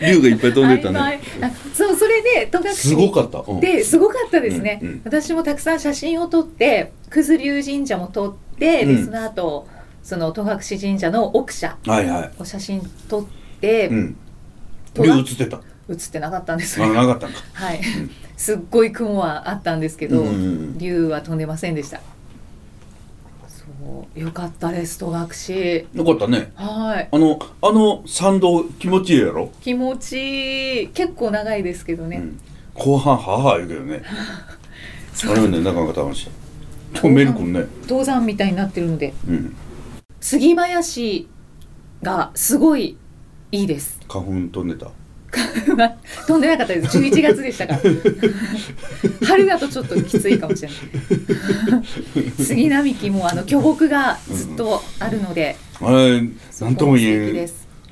[0.00, 3.44] 竜がいっぱい飛んでた曖昧ねあそうそれで戸隠すごかった。
[3.46, 3.60] うん。
[3.60, 5.00] ですごかったですね、うんうん。
[5.04, 8.96] 私もたくさん写真を撮って九頭龍神社も撮って、うん。
[8.96, 9.68] でその後
[10.02, 12.30] その戸隠神社の奥社はいはい。
[12.38, 13.24] を写真撮っ
[13.60, 14.16] て、うん。
[14.94, 15.60] 戸隠竜映ってた。
[15.90, 16.82] 映ってなかったんです。
[16.82, 17.80] あよなかった はい、
[18.36, 20.22] すっごい雲はあったんですけど、
[20.76, 22.00] 竜は飛んでませんでした
[24.14, 25.86] よかったです戸隠。
[25.94, 26.52] よかったね。
[26.54, 27.08] はい。
[27.10, 30.88] あのあの参道気持ちいいやろ、気持ちいい。
[30.88, 32.40] 結構長いですけどね、うん、
[32.74, 34.02] 後半はは言うけどね。
[35.28, 36.30] あれはねなかなか楽しい
[36.94, 37.66] とメル君ね。
[37.82, 39.14] 登山みたいになってるので。
[39.26, 39.54] うん。
[40.20, 41.28] 杉林
[42.02, 42.96] がすごい
[43.52, 44.00] いいです。
[44.08, 44.90] 花粉飛んでた
[46.26, 46.98] 飛んでなかったです。
[46.98, 47.80] 11月でしたから。
[49.26, 52.42] 春だとちょっときついかもしれない。
[52.42, 56.22] 杉並木もあの巨木がずっとあるので、あれ
[56.60, 57.48] なんとも言え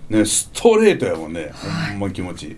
[0.09, 1.91] ねストレートやもんね、はい。
[1.93, 2.49] ほんま気持ち。
[2.49, 2.57] いい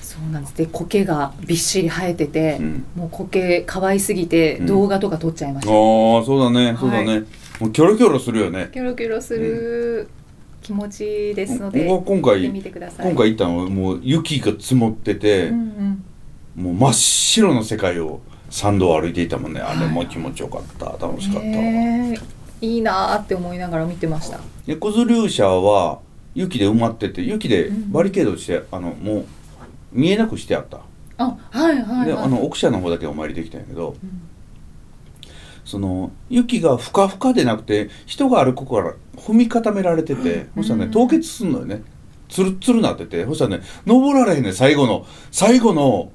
[0.00, 0.56] そうなんです。
[0.56, 2.84] で苔がびっしり生えてて、うん。
[2.96, 4.66] もう苔可愛すぎてうん。
[4.66, 5.76] 動画とか撮っちゃいました、ああ
[6.24, 7.22] そうだねそうだね、は
[7.60, 8.70] もうキョロキョロするよね。
[8.72, 10.08] キョロキョロする
[10.64, 13.06] 気持ちですので、僕は今回みてください。
[13.06, 16.04] 今回行ったのはもう雪が積もってて、うん
[16.56, 16.64] うん。
[16.64, 19.60] もう真っ白の世界を参道を歩いていたもんね。
[19.60, 20.86] あれはいも気持ちよかった。
[21.06, 22.18] 楽しかったえ
[22.62, 24.40] いいなーって思いながら見てました。
[24.66, 26.00] で小津流車は
[26.34, 29.24] 雪で埋まってて雪でバリケードして、あのもう
[29.92, 30.80] 見えなくしてあった、
[31.18, 32.24] あはいはいではい。
[32.24, 34.20] あの奥社の方だけお参りできたんやけどうん
[35.64, 41.82] その雪がふかふかでなくて人が歩くから踏み固められてて、そしたらね凍結すんのよね。
[42.28, 45.06] つるつるなっててそしたらね登られへんね最後の。
[45.30, 46.10] 最後の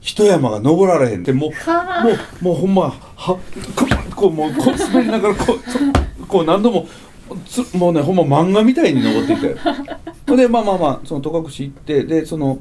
[0.00, 2.04] 一山が登られへんってもうはあ。
[2.04, 3.40] もうもうほんまはこ
[4.14, 5.78] こうもうこう滑りながらこうそ
[6.26, 6.86] こう何度も
[7.46, 9.56] つもうねほんま漫画みたいに登っていて。
[10.26, 12.58] ほ んでまあまあまあその戸隠行ってでその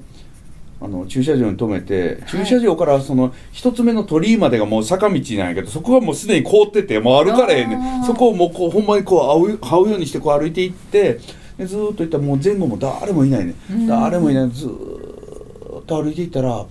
[0.83, 11.19] あの駐車場に止めて駐車場からその一つ目の鳥居までがもう坂道なんやけどそこはもうすでに凍っててもう歩かれへんねそこをもうこうほんまにこう這うようにしてこう歩いていって
[11.57, 13.87] でずーっと行ったらもう前後も誰もいないねうん。
[13.87, 14.49] 誰もいない。
[14.49, 16.65] ずーっと歩いていったら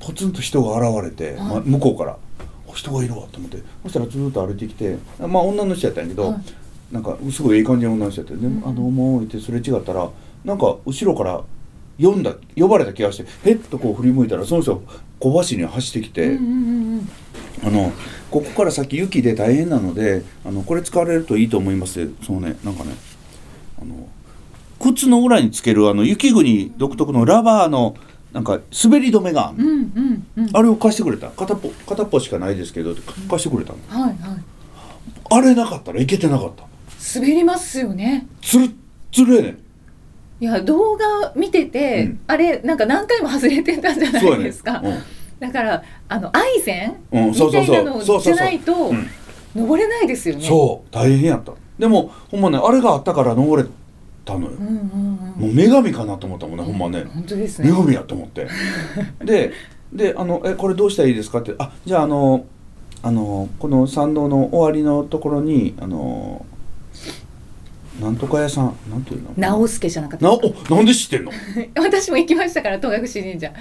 [0.00, 1.62] ポツンと人が現れて、まはい。
[1.64, 2.12] 向こうから。
[2.12, 3.58] あ人がいるわと思って。
[3.82, 6.94] そしたらずーっと歩いてきてまあ女の人やったんやけど、はい。
[6.94, 8.62] なんかすごいいい感じの女の人やって「でうん。
[8.66, 10.08] あどうも」言ってすれ違ったら
[10.44, 11.42] なんか後ろから
[12.02, 14.80] 呼んだ呼ばれた気がしてへっとこう振り向いたらその人が
[15.20, 17.08] 小走りに走ってきて、うんうんうん
[17.64, 17.92] あの
[18.30, 22.10] ここから先雪で大変なのであのこれ使われるといいと思います。
[22.22, 22.94] そのねなんかね
[23.80, 24.08] あの
[24.80, 27.94] 靴の裏につけるあの雪国独特のラバーの
[28.32, 29.52] なんか滑り止めが
[30.54, 31.28] あれを貸してくれた。
[31.28, 32.94] 片っぽ片っぽしかないですけど
[33.28, 33.78] 貸してくれたの。
[33.88, 34.42] はいはい。
[35.30, 36.64] あれなかったらいけてなかった。
[37.14, 38.26] 滑りますよね。
[38.40, 38.70] つるっ
[39.12, 39.58] つるやねん
[40.42, 42.20] いや動画見てて、うん。
[42.26, 44.84] あれなんか何回も外れてたじゃないですか、ん。
[45.38, 49.06] だからあのアイゼンみたいなのじゃないとうん。
[49.54, 50.44] 登れないですよね。
[50.44, 50.92] そう。
[50.92, 51.52] 大変やった。
[51.78, 53.68] でもほんまねあれがあったから登れ
[54.24, 54.76] たのよ、うんうんうん。
[55.42, 57.04] もう女神かなと思ったもんね、ほんまね。
[57.04, 57.70] 本当ですね。
[57.70, 58.48] 女神やと思って。
[59.24, 59.52] で
[59.92, 62.46] であの「えこれどうしたらいいですか?」って「あじゃああの
[63.02, 66.44] あのこの参道の終わりのところにあの
[68.00, 69.30] なんとか屋さんなんていうの？
[69.36, 70.24] 直輔じゃなかった。
[70.24, 70.40] なお
[70.74, 71.32] なんで知ってんの？
[71.82, 73.52] 私も行きましたから戸隠神社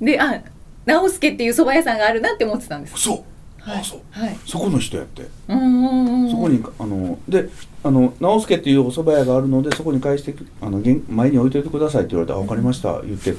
[0.00, 0.42] であ
[0.86, 2.98] 直輔っていう蕎麦屋さんがあるなって思ってたんです。
[2.98, 3.80] そう、はい。
[3.80, 4.00] あそう。
[4.10, 4.36] はい。
[4.46, 5.26] そこの人やって。
[5.48, 7.48] うんうんうんそこにあので
[7.82, 13.34] あの直輔っていうお蕎麦屋があるのでそこに返してあの現前に置いといてくださいって言われて「あ分かりました」言って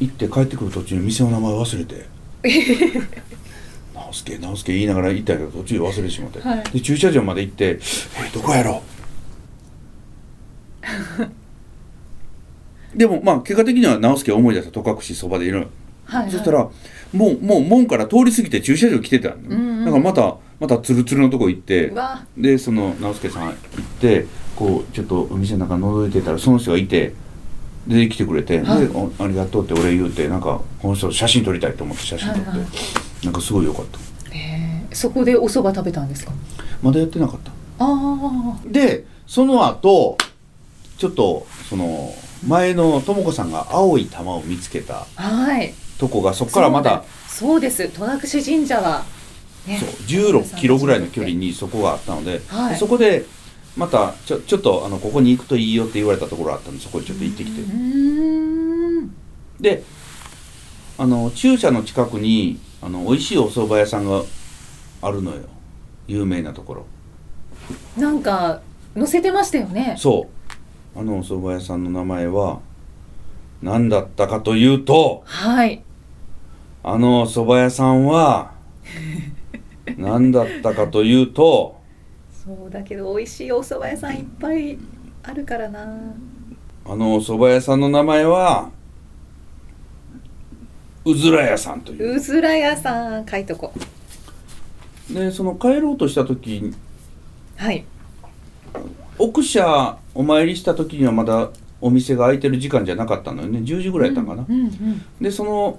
[0.00, 2.06] 行って帰ってくる途中に店の名前忘れて
[3.94, 6.62] 「直 輔直輔」言いながら行ったけど途中で忘れてしまって、はい。
[6.72, 7.78] で駐車場まで行って
[8.18, 8.82] 「えどこやろ?」
[12.94, 15.60] でもまあ結果的には直輔は思い出した戸隠そばでいるの
[16.06, 16.30] はいはい。
[16.30, 16.68] そしたら
[17.12, 19.84] もうもう門から通り過ぎて駐車場来てたの、うんうん。
[19.84, 21.92] だからまたまたツルツルのとこ行って
[22.36, 23.54] でその直輔さん行っ
[24.00, 27.14] てこうちょっとお店の中覗いてたらその人がいて
[27.88, 28.88] で来てくれて「はい。
[29.18, 32.68] ありがとう」って俺言うてなんかこの人写真撮りたいと思って写真撮って、はいはい。
[33.24, 33.98] なんかすごい良かった。
[34.36, 36.32] へーそこでお蕎麦食べたんですか？
[36.80, 37.50] まだやってなかった。
[37.80, 40.16] あでその後
[40.98, 42.14] ちょっとその
[42.46, 45.74] 前のとも子さんが青い玉を見つけたあはい。
[45.98, 47.88] とこがそこからまたそうです。
[47.88, 49.04] 戸隠神社は
[49.66, 49.78] ね。
[49.78, 52.76] そう16キロぐらいの距離にそこがあったので,で、はい。
[52.76, 53.24] そこで
[53.76, 57.60] またちょちょっとあのここに行くといいよって言われたところがあったんでそこにちょっと行ってきて。
[57.60, 59.10] うーん。
[59.60, 59.82] で
[60.98, 64.22] あの中車の近くにあの美味しいお蕎麦屋さんが
[65.02, 65.42] あるのよ。
[66.06, 66.86] 有名なところ。
[67.96, 68.60] なんか
[68.94, 69.96] 載せてましたよね。
[69.98, 70.33] そう
[70.96, 72.60] あのお蕎麦屋さんの名前は
[73.62, 75.82] 何だったかというとはい。
[76.82, 78.52] あのお蕎麦屋さんは
[79.96, 81.80] 何だったかというと
[82.44, 84.78] そうだけど美味しいお蕎麦屋さんいっぱい
[85.22, 85.86] あるからな。
[86.86, 88.70] あのお蕎麦屋さんの名前は
[91.06, 92.16] うずら屋さんという。
[92.16, 93.72] うずら屋さん書いとこ
[95.10, 96.74] でその帰ろうとした時に
[97.56, 97.84] はい
[99.24, 101.50] 奥社お参りした時にはまだ
[101.80, 103.60] お店が開いてる時間じゃなかったのよね。
[103.60, 105.02] 10時ぐらいやったんかな、うんうんうん。
[105.20, 105.78] でその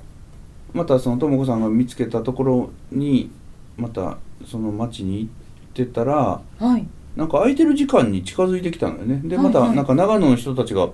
[0.73, 3.29] またそのとも子さんが見つけたところに
[3.77, 5.29] またその町に行っ
[5.73, 6.87] てたらはい。
[7.15, 9.21] なんか空いてる時間に近づいてきたのよね。
[9.23, 9.77] でまたはいはい。
[9.77, 10.89] なんか長野の人たちが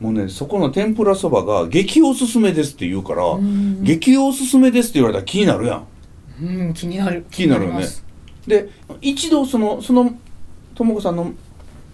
[0.00, 3.84] もうねそこの天ぷらそばが激おすすめですって言うから、うん。
[3.84, 5.86] 激おすすめですって言われたら気になるやん。
[6.42, 7.24] うん気になる。
[7.30, 7.84] 気になるよね。
[8.46, 8.70] で
[9.00, 10.18] 一度そのその
[10.74, 11.32] とも子さんの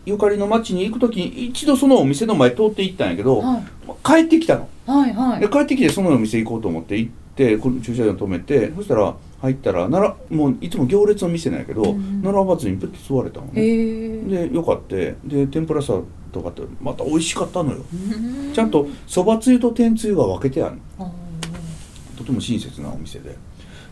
[0.08, 3.62] ゆかりの町に行く時に一度そのお店の前通って行ったんやけど、はい。
[4.04, 4.68] 帰ってきたの。
[4.86, 5.40] はいはい。
[5.40, 12.22] で帰ってきてそのお店行こうと思って行ってこの駐車場に止めてそしたら入ったらならもういつも行列の店なんやけど、うん。
[12.22, 13.62] 並ばずにプッと座れたのね。
[14.48, 16.00] でよかってで天ぷらさ
[16.32, 17.78] とかってまた美味しかったのよ。
[17.92, 18.52] うん。
[18.52, 20.78] ちゃんとそばつゆと天つゆが分けてある
[22.16, 23.36] とても親切なお店で。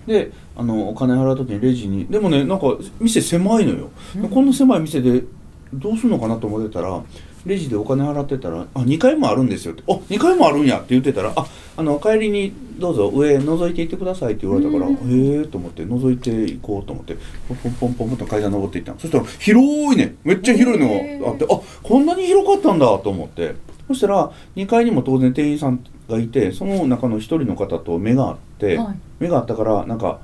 [0.07, 4.31] であのお金払う時にレジにでもねなんか店狭いのよ、うん。
[4.31, 5.25] こんな狭い店で
[5.73, 7.03] どうするのかなと思ってたら
[7.47, 11.47] レジでお金払ってたら「あ2階もあるんですよ」って「あ2階もあるんや」って言ってたら「あ
[11.77, 14.95] あの帰りにどうぞ上覗いていってください」って言われたから「うん。
[14.95, 17.17] へえ」と思って覗いていこうと思って
[17.49, 20.89] ポンポンポンポンポンと階段登っていったのそしたら広いねめっちゃ広いの
[21.25, 23.55] があってあこんなに広かったんだと思って。
[23.87, 25.79] そしたら2階にも当然店員さん
[26.11, 28.99] がいてその中の一人の方と目があって、はい。
[29.21, 30.19] 目があったからなんか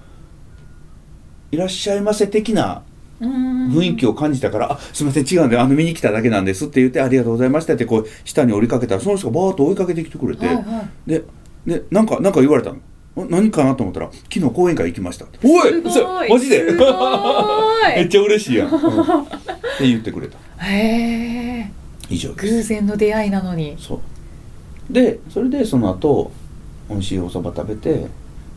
[1.52, 2.91] 「いらっしゃいませ」的なうん
[3.22, 10.62] 雰囲気を感じたから「あすいません違うんであの見に来ただけなんです」って言って「ありがとうございました」ってこう下に降りかけたらその人がバーッと追いかけてきてくれて、はいは
[11.06, 11.10] い。
[11.10, 11.22] で
[11.66, 12.78] でなんかなんか言われたの？
[13.14, 15.70] あ何かなと思ったら「昨日講演会行きました」おい！
[15.70, 16.26] すごい。
[16.26, 16.62] 嘘マジで？
[16.62, 18.78] めっちゃ嬉しいやん、うん。
[18.78, 18.84] っ
[19.78, 20.38] て言ってくれた。
[20.64, 21.70] へえ。
[22.10, 22.54] 以上です。
[22.54, 23.76] 偶然の出会いなのに。
[23.78, 23.96] そ
[24.90, 24.92] う。
[24.92, 26.32] でそれでその後
[26.90, 28.06] 美味しいおそば食べて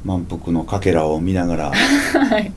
[0.04, 2.52] 満腹のかけらを見ながら はい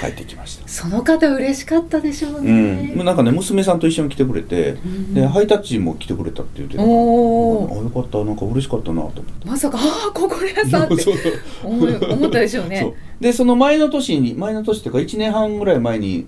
[0.00, 0.66] 帰ってきました。
[0.68, 5.14] その方嬉しかったでしょううねん、なんかね娘さんと一緒に来てくれて、ん。
[5.14, 6.82] でハイタッチも来てくれたって言ってた。
[6.82, 8.24] かあよかった。
[8.24, 9.46] なんか嬉しかったなと思って。
[9.46, 10.96] まさかああ心屋さんって。
[11.02, 11.16] そう
[11.64, 12.94] 思ったでしょうね。
[13.20, 16.26] でその前の年に前の年っていうか1年半ぐらい前に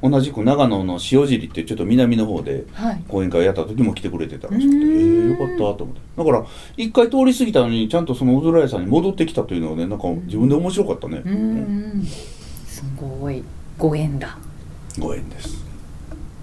[0.00, 3.04] 同じく長野の塩尻っていうちょっと南の方ではい。
[3.08, 4.76] 講演会やった時も来てくれてたらしくて。
[4.76, 5.36] えうーん。
[5.36, 6.00] ー、よかったと思って。
[6.16, 11.32] だから一回通り過ぎたのにちゃんとその小空屋さんに戻ってきたというのがねなんか自分で面白かったね、うん。
[11.32, 12.37] うんす
[12.98, 13.42] ごい
[13.76, 14.36] ご縁だ。
[14.98, 15.64] ご縁です。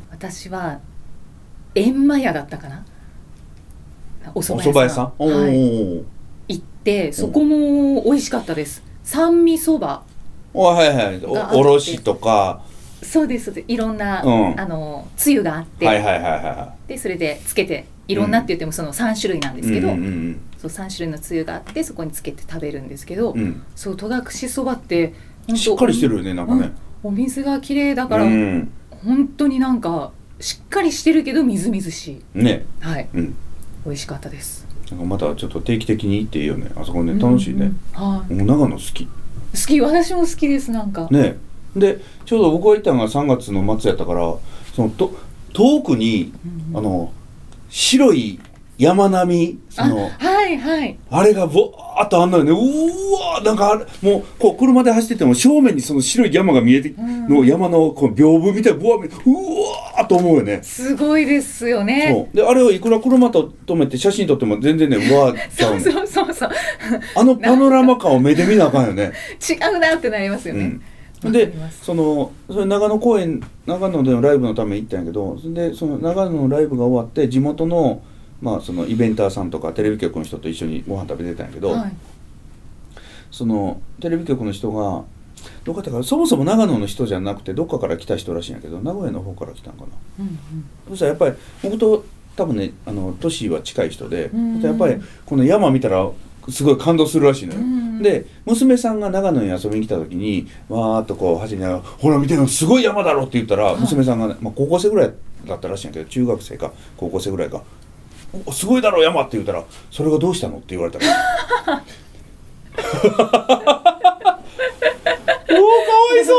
[0.10, 0.80] 私は
[1.74, 2.86] 閻魔屋だったかな？
[4.34, 5.14] お蕎お麦屋さん？
[5.20, 6.04] おはい、ー。
[6.48, 8.84] 行ってそこも美味しかったです。
[9.04, 10.04] 酸味そば
[10.54, 11.26] おはいはい。
[11.26, 12.62] おおろしとか。
[13.04, 13.66] そうですそうです。
[13.68, 14.60] いろんな、うん。
[14.60, 23.64] あのつゆがあって、はいはいはいはでそれでつけていろんなって言ってもその3種類なんいですけど、うんうんそう3種類のつゆがあってそこにつけて食べるんですけど、うんうん。
[23.76, 25.14] そう戸隠そばって
[25.54, 26.72] しっかりしてるよねなんかね、
[27.04, 28.72] お水が綺麗だから、うん。
[29.04, 32.40] 本当になんかしっかりしてるけどみずみずしい。
[32.40, 32.66] ね。
[32.80, 33.08] はい。
[33.14, 33.36] うん。
[33.86, 34.68] 美味しかったです。
[34.90, 36.72] なんかまたちょっと定期的に行っていいよね。
[36.76, 38.34] あそこね楽しいね、うんうんはい。
[38.34, 39.06] もう長野好き。
[39.06, 39.12] 好
[39.54, 39.82] き。
[39.82, 41.38] 私も好きですなんか、ね。
[41.76, 44.36] でちょうど僕が行ったのが3月の末やったから
[44.76, 45.16] そのと
[45.54, 46.34] 遠くに
[46.72, 46.78] うん。
[46.78, 47.12] あの
[47.70, 48.40] 白い
[48.78, 50.98] 山並みそのあはいはい。
[51.10, 52.52] あれがぼーっとあんのよね。
[52.52, 57.28] うーわーなんかあれもうこう車で走ってても正面にその白い山が見えて、うん。
[57.28, 60.62] の山のこう屏風みたいなぶわーうわーっと思うよね。
[60.64, 62.10] すごいですよね。
[62.12, 62.36] そう。
[62.36, 66.50] であれをいくら車と止めて写真撮っても全然ね うわーちゃそうそうそうそう。
[67.16, 69.14] あのパノラマ感を目で見なあかんよね。
[69.50, 70.80] 違うなってなりますよね、
[71.24, 71.32] うん。
[71.32, 78.04] でそのそれ長野公演長野でのライブのために行ったんやけどそれでその長野のライブが終わって地元の,、
[78.42, 81.94] まあそのイベンターさんとかテレビ局の人と一緒にご飯食べてたんやけど、はい。
[83.32, 85.04] そのテレビ局の人が
[85.64, 89.88] どうかだからそもそも長野の人じゃなくてどっかから来た人らしいんやけど名古屋の方から来たんかな。
[90.20, 90.36] うんうん。
[90.90, 92.06] そしたらやっぱり僕と
[92.36, 94.62] 多分ねあの年は近い人で、うん。
[94.62, 96.10] やっぱりこの山見たら
[96.50, 103.78] すごい感動するらしいのよ、うんで娘さんが長野に遊びに来た時にわーっとこう走りながら「ほら見てよすごい山だろ」って言ったら、い。
[103.78, 105.14] 娘さんがね、まあ、高校生ぐらい
[105.46, 107.85] だったらしいんやけど中学生か高校生ぐらいか「お
[108.52, 111.84] すごいだろ山」って言ったら「それがどうしたの?」って言われたから
[112.78, 113.28] おーか
[115.58, 115.64] わ
[116.22, 116.34] いそ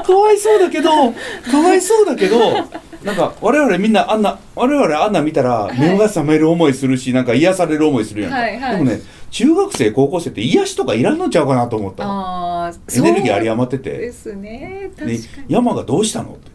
[0.00, 0.02] う。
[0.02, 2.38] かわいそうだけどかわいそうだけど
[3.02, 5.80] なんか我々みんなあんな我々あんな見たらい。
[5.80, 8.76] 目が覚める思いするしなんか癒される思いするやんか、はいはい。
[8.78, 13.96] でもね中学生高校生って癒しとかいらんのちゃうかなと思ったエネルギーありや余ってて。
[13.96, 14.90] ですね。
[14.94, 16.32] 確かでに、山がどうしたの？
[16.32, 16.52] って。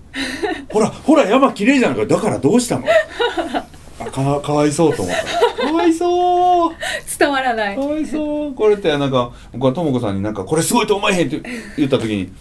[0.71, 2.05] ほらほら山綺麗じゃないか。
[2.05, 2.85] だからどうしたの？
[2.87, 3.65] あ
[4.05, 5.67] かかわいそうと思った。
[5.67, 6.75] かわいそう。
[7.19, 8.53] 伝わらないかわいそう。
[8.53, 11.41] これってなんか僕はとも子さんになんかこれすごいと思えへんって
[11.77, 12.31] 言った時に、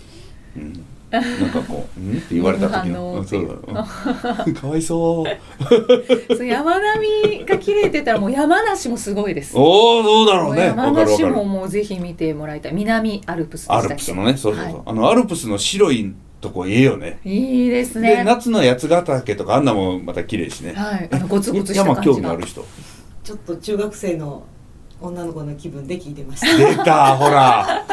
[0.57, 3.45] うん、なんかこう「うん?」って言われた時の、そう。
[3.45, 3.87] うだ、
[4.47, 4.55] うん。
[4.55, 6.37] かわいそう。
[6.37, 7.07] そう山並
[7.39, 9.57] みが綺麗って言ったらもう山梨もすごいです。
[9.57, 10.67] おおそうだろうね。
[10.67, 12.75] 山梨ももうぜひ見てもらいたい。
[12.75, 13.97] 南アルプスでアしたっけ？
[13.97, 14.83] ルプスのねそうそうそう、はい。
[14.85, 17.19] あのアルプスの白いとこいいよね。
[17.25, 20.75] いいですでね夏の八ヶ岳とかあんなもんまた綺麗しね。
[20.75, 21.09] はい。
[21.11, 22.65] あのゴツゴツした山感じが興味ある人。
[23.25, 24.45] ちょっと中学生の
[25.01, 26.57] 女の子の気分で聞いてました。
[26.57, 27.85] 出たほら。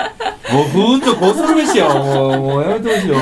[0.51, 1.87] もうふーんとこうするべしよ。
[1.89, 3.15] もうもうやめてほしいよ。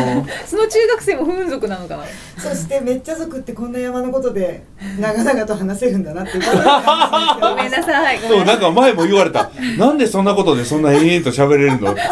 [0.45, 2.03] その中学生も風俗なのかな。
[2.37, 4.63] そしてめっちゃ族ってこんな山のことで
[4.99, 6.33] 長々と話せるんだなって
[7.41, 8.57] ごめんなさいそうんない。
[8.57, 9.49] んか前も言われた。
[9.77, 11.93] なんでそんなことでそんな延々と喋れるの？
[11.95, 12.03] だ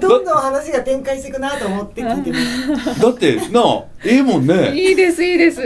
[0.00, 3.06] どんどん話が展開していくなと思って聞いてます。
[3.08, 4.72] ってなあええもんね。
[4.74, 5.60] いいですいいです。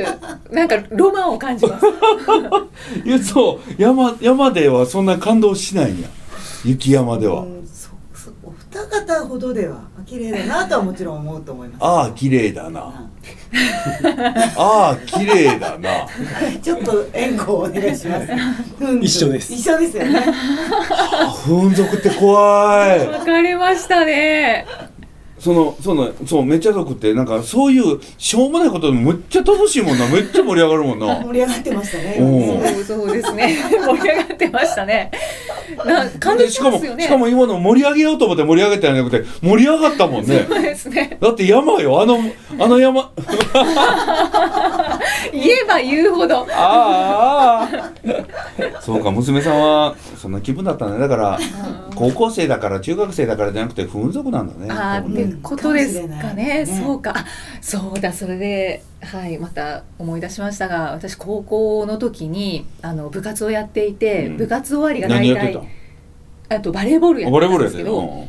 [0.51, 1.87] なんかロマンを感じます。
[3.05, 3.83] いやそう。
[3.83, 6.09] 山山ではそんな感動しないんや。
[6.65, 11.79] 雪山では、うんそそお二方ほどでは綺麗だなとはもちろん思うと思います。
[11.85, 13.09] ああ綺麗だな。
[14.57, 16.07] ああ綺麗だな。
[16.63, 18.29] ちょっと援護をお願いします。
[18.81, 19.53] うん一緒です。
[19.53, 20.25] 一緒ですよね。
[21.13, 23.07] あ風俗って怖い。
[23.07, 24.67] わかりましたね
[25.39, 30.07] そのそのそうめっちゃ族ってなんかそういうしょうもないことでもめっちゃ楽しいもんな。
[30.09, 31.21] めっちゃ盛り上がるもんな。
[31.25, 32.17] 盛り上がってましたね。
[32.19, 33.57] そうそうですね。
[33.87, 35.11] 盛り上がってましたね。
[35.85, 37.05] な感動しかもますよね。
[37.05, 40.47] しかも今の盛り上げようと思って盛り上げたんじゃなくて盛り上がったもんね。
[40.49, 41.17] そうですね。
[41.21, 42.01] だって山よ。
[42.01, 42.19] あの
[42.59, 43.11] あの山。
[45.33, 46.47] 言えば言うほど。
[46.51, 50.99] ああそうか娘さんはそんな気分だったね。
[50.99, 51.39] だから
[51.95, 54.71] 高校生だから中学生だからじゃなくて風俗なんだね。
[54.71, 56.65] ああってことですかね。
[56.65, 56.67] ね。
[56.67, 57.13] そうか。
[57.17, 57.25] あ
[57.61, 64.37] そうだそれではいまた思い出しましたが私高校の時にあの部活をやっていて、うん。
[64.37, 65.67] 部活終わりが大何やって体
[66.49, 68.27] たあとバレーボールやってたんですけど、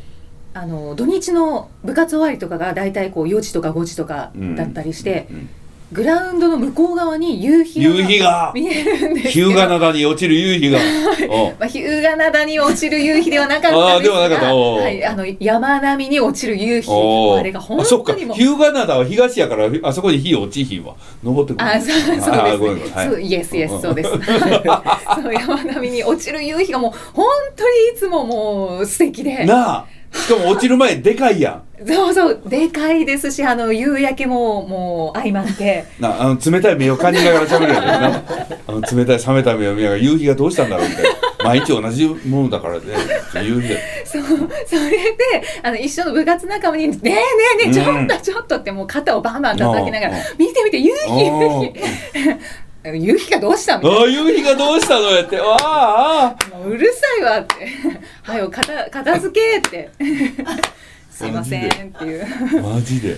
[0.54, 5.50] あの土日の部活終わりとかが大体こう4時とか5時とかだったりして、うん
[5.92, 8.52] グラウンドの向こう側に夕日が夕日が。
[8.54, 10.78] 見えるんです日向灘に落ちる夕日が。
[10.78, 10.82] う。
[10.82, 14.56] んまあ、日向灘に落ちる夕日ではなかったんですがではなかった。
[14.56, 16.92] おーはい、あの山並みに落ちる夕日。
[16.92, 18.38] あれが本あそっか当にもう。
[18.38, 23.08] 日向灘は東やからあそこに火落ちひんわ登ってくるあそうそうです、あねはい。
[23.08, 24.10] そうイエスイエスそうです。
[24.12, 27.26] そう山並みに落ちる夕日がもう本
[27.56, 29.44] 当にいつももう素敵で。
[29.46, 31.88] なあしかも落ちる前でかいやん。
[31.88, 35.86] そうそうでかいですしあの夕焼けももう相まって。
[35.99, 38.24] なあの冷たい目を感じながら喋るやつよな。
[38.68, 41.10] あの冷たい冷めた目を見ながら夕日がどうしたんだろうみたいな。
[41.41, 42.82] 毎日同じものだからね。
[43.43, 44.24] 夕日でそう
[44.66, 45.18] それで
[45.64, 47.22] あの一緒の部活仲間に「ねえね
[47.64, 51.74] えねえちょっとちょっと」ってもう肩をバンバン叩きながらうん「見て見て夕日夕お日」
[52.84, 55.38] 夕日がどうしたみたいなああ夕日がどうしたのやって。
[55.39, 56.36] ああ
[56.66, 57.68] うるさいわって
[58.30, 59.89] 「はよ片片付け」って
[61.11, 61.69] 「すいません」っ
[61.99, 62.25] ていう。
[62.59, 63.13] あマジで。
[63.13, 63.17] え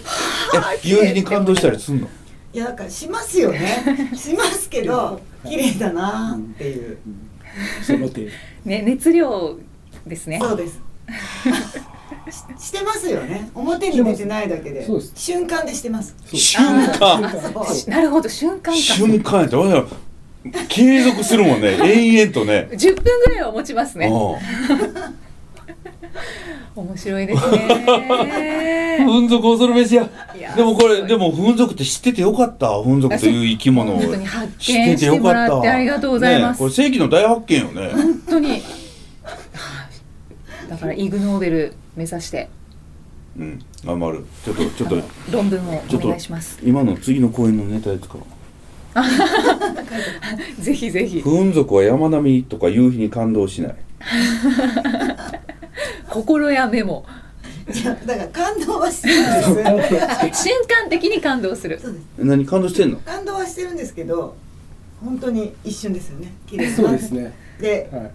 [0.88, 2.08] 夕日に感動したりすんの？
[2.54, 4.12] いやだからしますよね。
[4.16, 6.98] しますけど綺麗だなっていう。
[7.84, 8.30] その手
[8.66, 9.58] ね熱量
[10.08, 10.40] ですね。
[10.42, 10.80] そうです。
[12.60, 13.50] ししてますよね。
[13.56, 14.88] 表に出てないだけで。
[15.16, 16.16] 瞬間でしてます。
[16.34, 16.64] 瞬
[17.00, 17.22] 間。
[17.88, 18.80] なるほど瞬間か。
[18.80, 19.96] 瞬間やってわざわざ
[20.70, 21.78] 継続するもんね。
[21.86, 22.68] 延々とね。
[22.72, 24.08] 10分ぐらいは持ちますね。
[24.08, 24.14] うん。
[26.84, 28.98] 面白いですね。
[29.06, 30.10] 風俗恐るべしや。
[30.56, 32.82] でもこれでも風俗って知っててよかった。
[32.82, 34.02] 風俗という生き物を。
[34.58, 36.58] 知見してもらってありがとうございます。
[36.58, 37.90] ねこれ世紀の大発見よね。
[37.94, 38.50] 本当に。
[38.52, 38.62] はい
[40.70, 42.48] だからイグ・ノーベル目指して。
[43.38, 44.26] うん頑張る。
[44.46, 45.02] ちょっとちょっと。
[45.30, 46.60] 論文をお願いします。
[46.64, 48.24] 今の次の公演のネタで使おう
[50.60, 53.76] ぜひぜひ風俗は山並みとか夕日に感動しない
[56.10, 57.06] 心やメモ
[57.74, 59.24] いやだから感動はしてるん
[59.78, 60.34] です。
[60.44, 62.04] 瞬間的に感動するそうです。
[62.18, 62.98] 何感動してんの？
[62.98, 64.36] 感動はしてるんですけど、
[65.04, 66.34] 本当に一瞬ですよね。
[66.48, 67.12] 綺麗そうです。
[67.12, 67.32] ね
[67.62, 68.10] では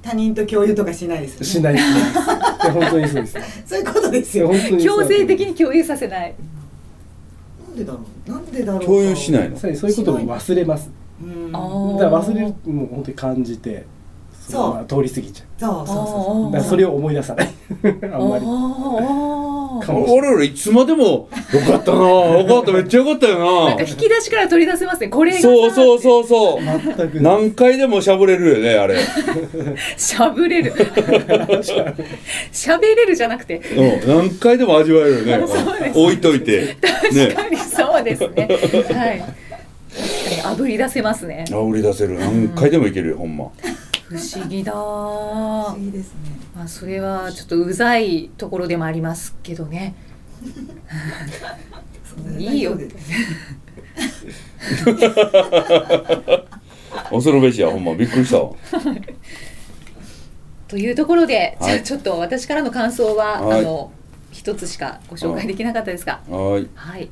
[0.00, 1.46] 他人と共有とかしないですよね。
[1.46, 2.02] いしないですねい
[2.66, 3.36] や本当にそうです
[3.66, 4.50] そういうことですよ。
[4.52, 6.34] いや本当にそう強制的に共有させない
[7.78, 8.30] でだろう。
[8.30, 8.84] なんでだろう。
[8.84, 10.90] 共有しないのそういうことも忘れます
[11.22, 11.52] うん。
[11.52, 13.84] だから忘れるもう本当に感じて
[14.52, 14.62] そう。
[14.62, 15.46] のまま通り過ぎちゃう。
[15.60, 16.48] そうそうそう。
[16.48, 16.52] う。
[16.52, 17.48] だからそれを思い出さない。
[17.84, 18.44] あんまり。
[18.46, 19.58] あー。
[19.80, 21.28] かもしれ俺らいつまでもよ
[21.66, 28.98] かったなよかっためっちゃよかったよなんかな引き出しから取り出せますねこれがそうそうそうそう全く何回でもしゃぶれるよねあれ
[29.96, 30.72] しゃぶれる
[32.52, 43.46] しゃべれるじゃなくてうん何回でも味わえるよねそうです置いといて確ねかにそうですねはい確かに炙り出せますねあ売り出せる何回でもいけるよほんま
[44.08, 44.72] 不思議だ。
[44.72, 46.30] 不思議ですね。
[46.56, 49.94] まあそれはちょっとうざいところでもありますけどね。
[52.38, 52.76] いいよ
[57.10, 58.52] 恐るべしやほんまびっくりしたわ。
[60.66, 61.80] というところで、じゃはい。
[61.80, 63.60] あちょっと私からの感想は、はい。
[63.60, 63.92] あの
[64.32, 66.68] 一一つしかご紹介できなかったですがはーい。
[66.74, 67.10] はい。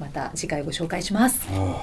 [0.00, 1.46] また次回ご紹介します。
[1.48, 1.80] は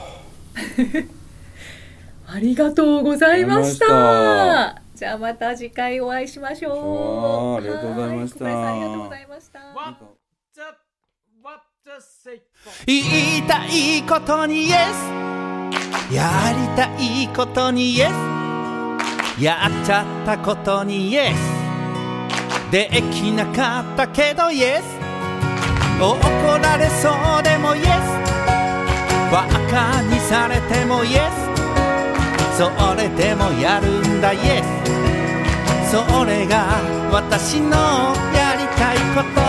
[2.31, 4.79] ありがとうございました。
[4.93, 7.57] じゃあまた次回お会いしましょう。
[7.57, 8.45] ありがとうございました。
[8.45, 9.19] ありがとうござい?
[12.85, 14.77] 言いたいことにイエス。
[16.13, 18.11] やりたいことにイエス。
[19.43, 21.37] やっちゃったことにイエス。
[22.71, 24.99] できなかったけどイエス。
[25.99, 26.15] 怒
[26.61, 27.09] られそ
[27.39, 27.87] うでもイエス。
[29.31, 31.48] バカにされてもイエス
[32.59, 34.33] それでもやるんだ。
[34.33, 34.61] イエ
[35.85, 37.69] スそれが私の
[38.35, 39.39] やりたいこと。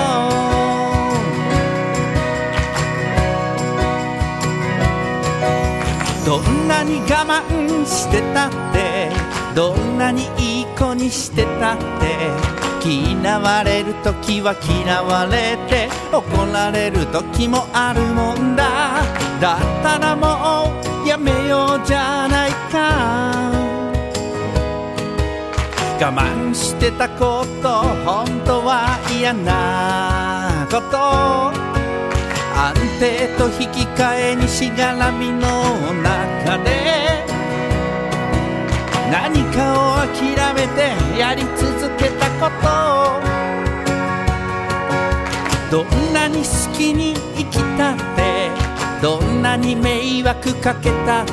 [6.25, 9.11] どんなに我慢してたって
[9.57, 12.31] どんなにいい子にしてたって
[12.89, 14.55] 嫌われる時は
[14.85, 19.03] 嫌われて怒られる時もあるもんだ。
[19.41, 23.51] だったらもうやめようじゃないか。
[25.99, 30.97] 我慢してたこと本当は嫌なこと。
[32.57, 35.41] 安定と引き換えにしがらみの
[36.01, 37.27] 中で。
[39.11, 42.49] 何かを諦めてやり続けたこ
[45.71, 45.83] と。
[45.83, 48.40] どんなに好きに生きたって。
[49.03, 51.31] どんなに迷惑かけたって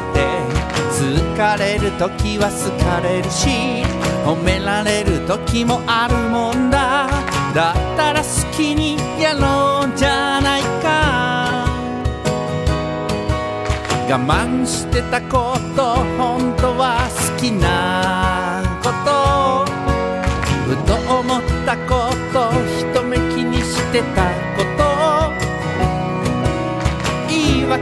[0.91, 3.83] 疲れる時は好かれるし
[4.25, 7.07] 褒められる時もあるもんだ。
[7.53, 11.65] だったら好きにやろうじゃないか。
[14.09, 19.65] 我慢してたこと本当は好きなこと。
[20.67, 24.46] ふと思ったこと一目気にしてた。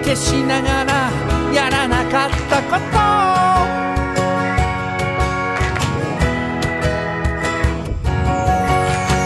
[0.06, 1.12] 言い訳しながら
[1.51, 2.86] やらなかったこと。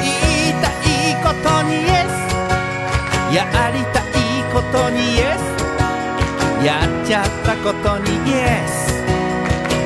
[0.02, 2.16] 言いたいことにイエス。
[3.36, 4.14] やりたい
[4.54, 5.40] ことにイエス。
[6.66, 9.04] やっちゃったことにイエス。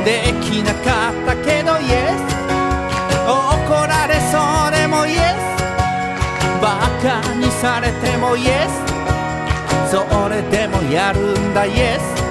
[0.06, 2.22] できなかったけどイエス。
[3.26, 3.34] 怒
[3.88, 4.38] られそ
[4.70, 5.42] うでもイエス。
[6.62, 8.84] バカにされてもイエス。
[9.92, 10.63] それでも
[10.94, 12.24] やるんだイエス。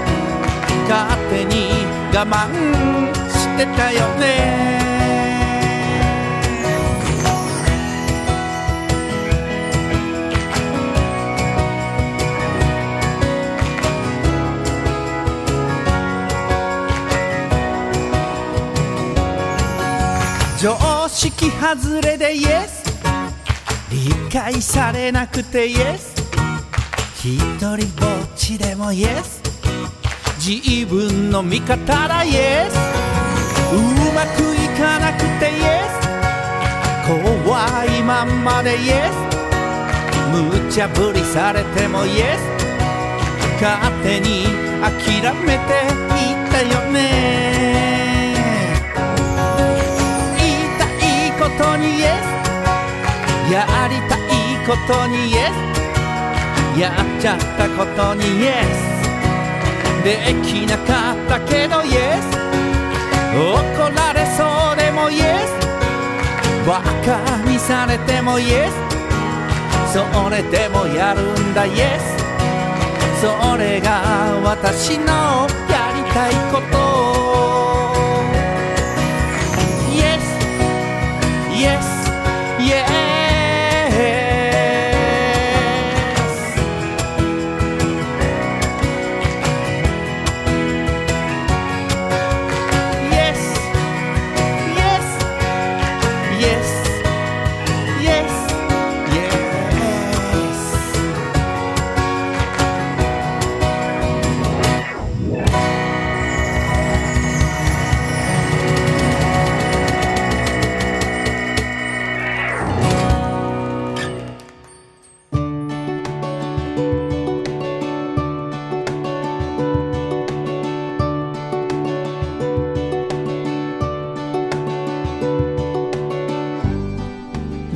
[0.88, 1.84] 勝手に
[2.14, 4.70] 我慢してたよね。
[20.60, 22.84] 常識外れでイエス。
[23.90, 26.12] 理解されなくてイエス。
[27.24, 29.40] 一人ぼっちでもイエス。
[30.44, 32.74] 自分の味方だイエス。
[33.72, 33.76] う
[34.12, 37.06] まくいかなくてイエス。
[37.06, 39.14] 怖いまんまでイエス。
[40.32, 42.42] 無茶ぶりされてもイエス。
[43.62, 44.46] 勝手に
[44.82, 48.34] 諦めていったよね。
[50.36, 53.52] 言いたいことにイエス。
[53.52, 54.20] やりたい
[54.66, 55.71] ことにイエス。
[56.78, 60.04] やっちゃったことにイエス。
[60.04, 62.24] できなかったけどイエス。
[63.34, 65.52] 怒られそうでもイエス。
[66.66, 69.92] バカにされてもイエス。
[69.92, 69.98] そ
[70.30, 73.20] れでもやるんだイエス。
[73.20, 77.81] それが私のやりたいこと。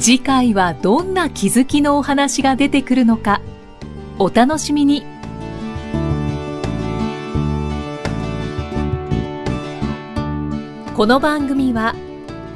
[0.07, 3.41] 次回はどんな気づきのお話が出てくるのか
[4.21, 5.05] お楽しみに
[10.95, 11.97] この番組は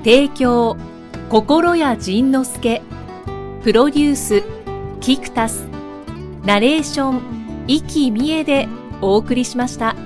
[0.05, 0.76] 提供
[1.28, 2.82] 心谷仁之助
[3.64, 4.44] プロデュース
[5.01, 5.66] キクタス
[6.44, 8.68] ナレーション生きみえで
[9.01, 9.96] お送りしました。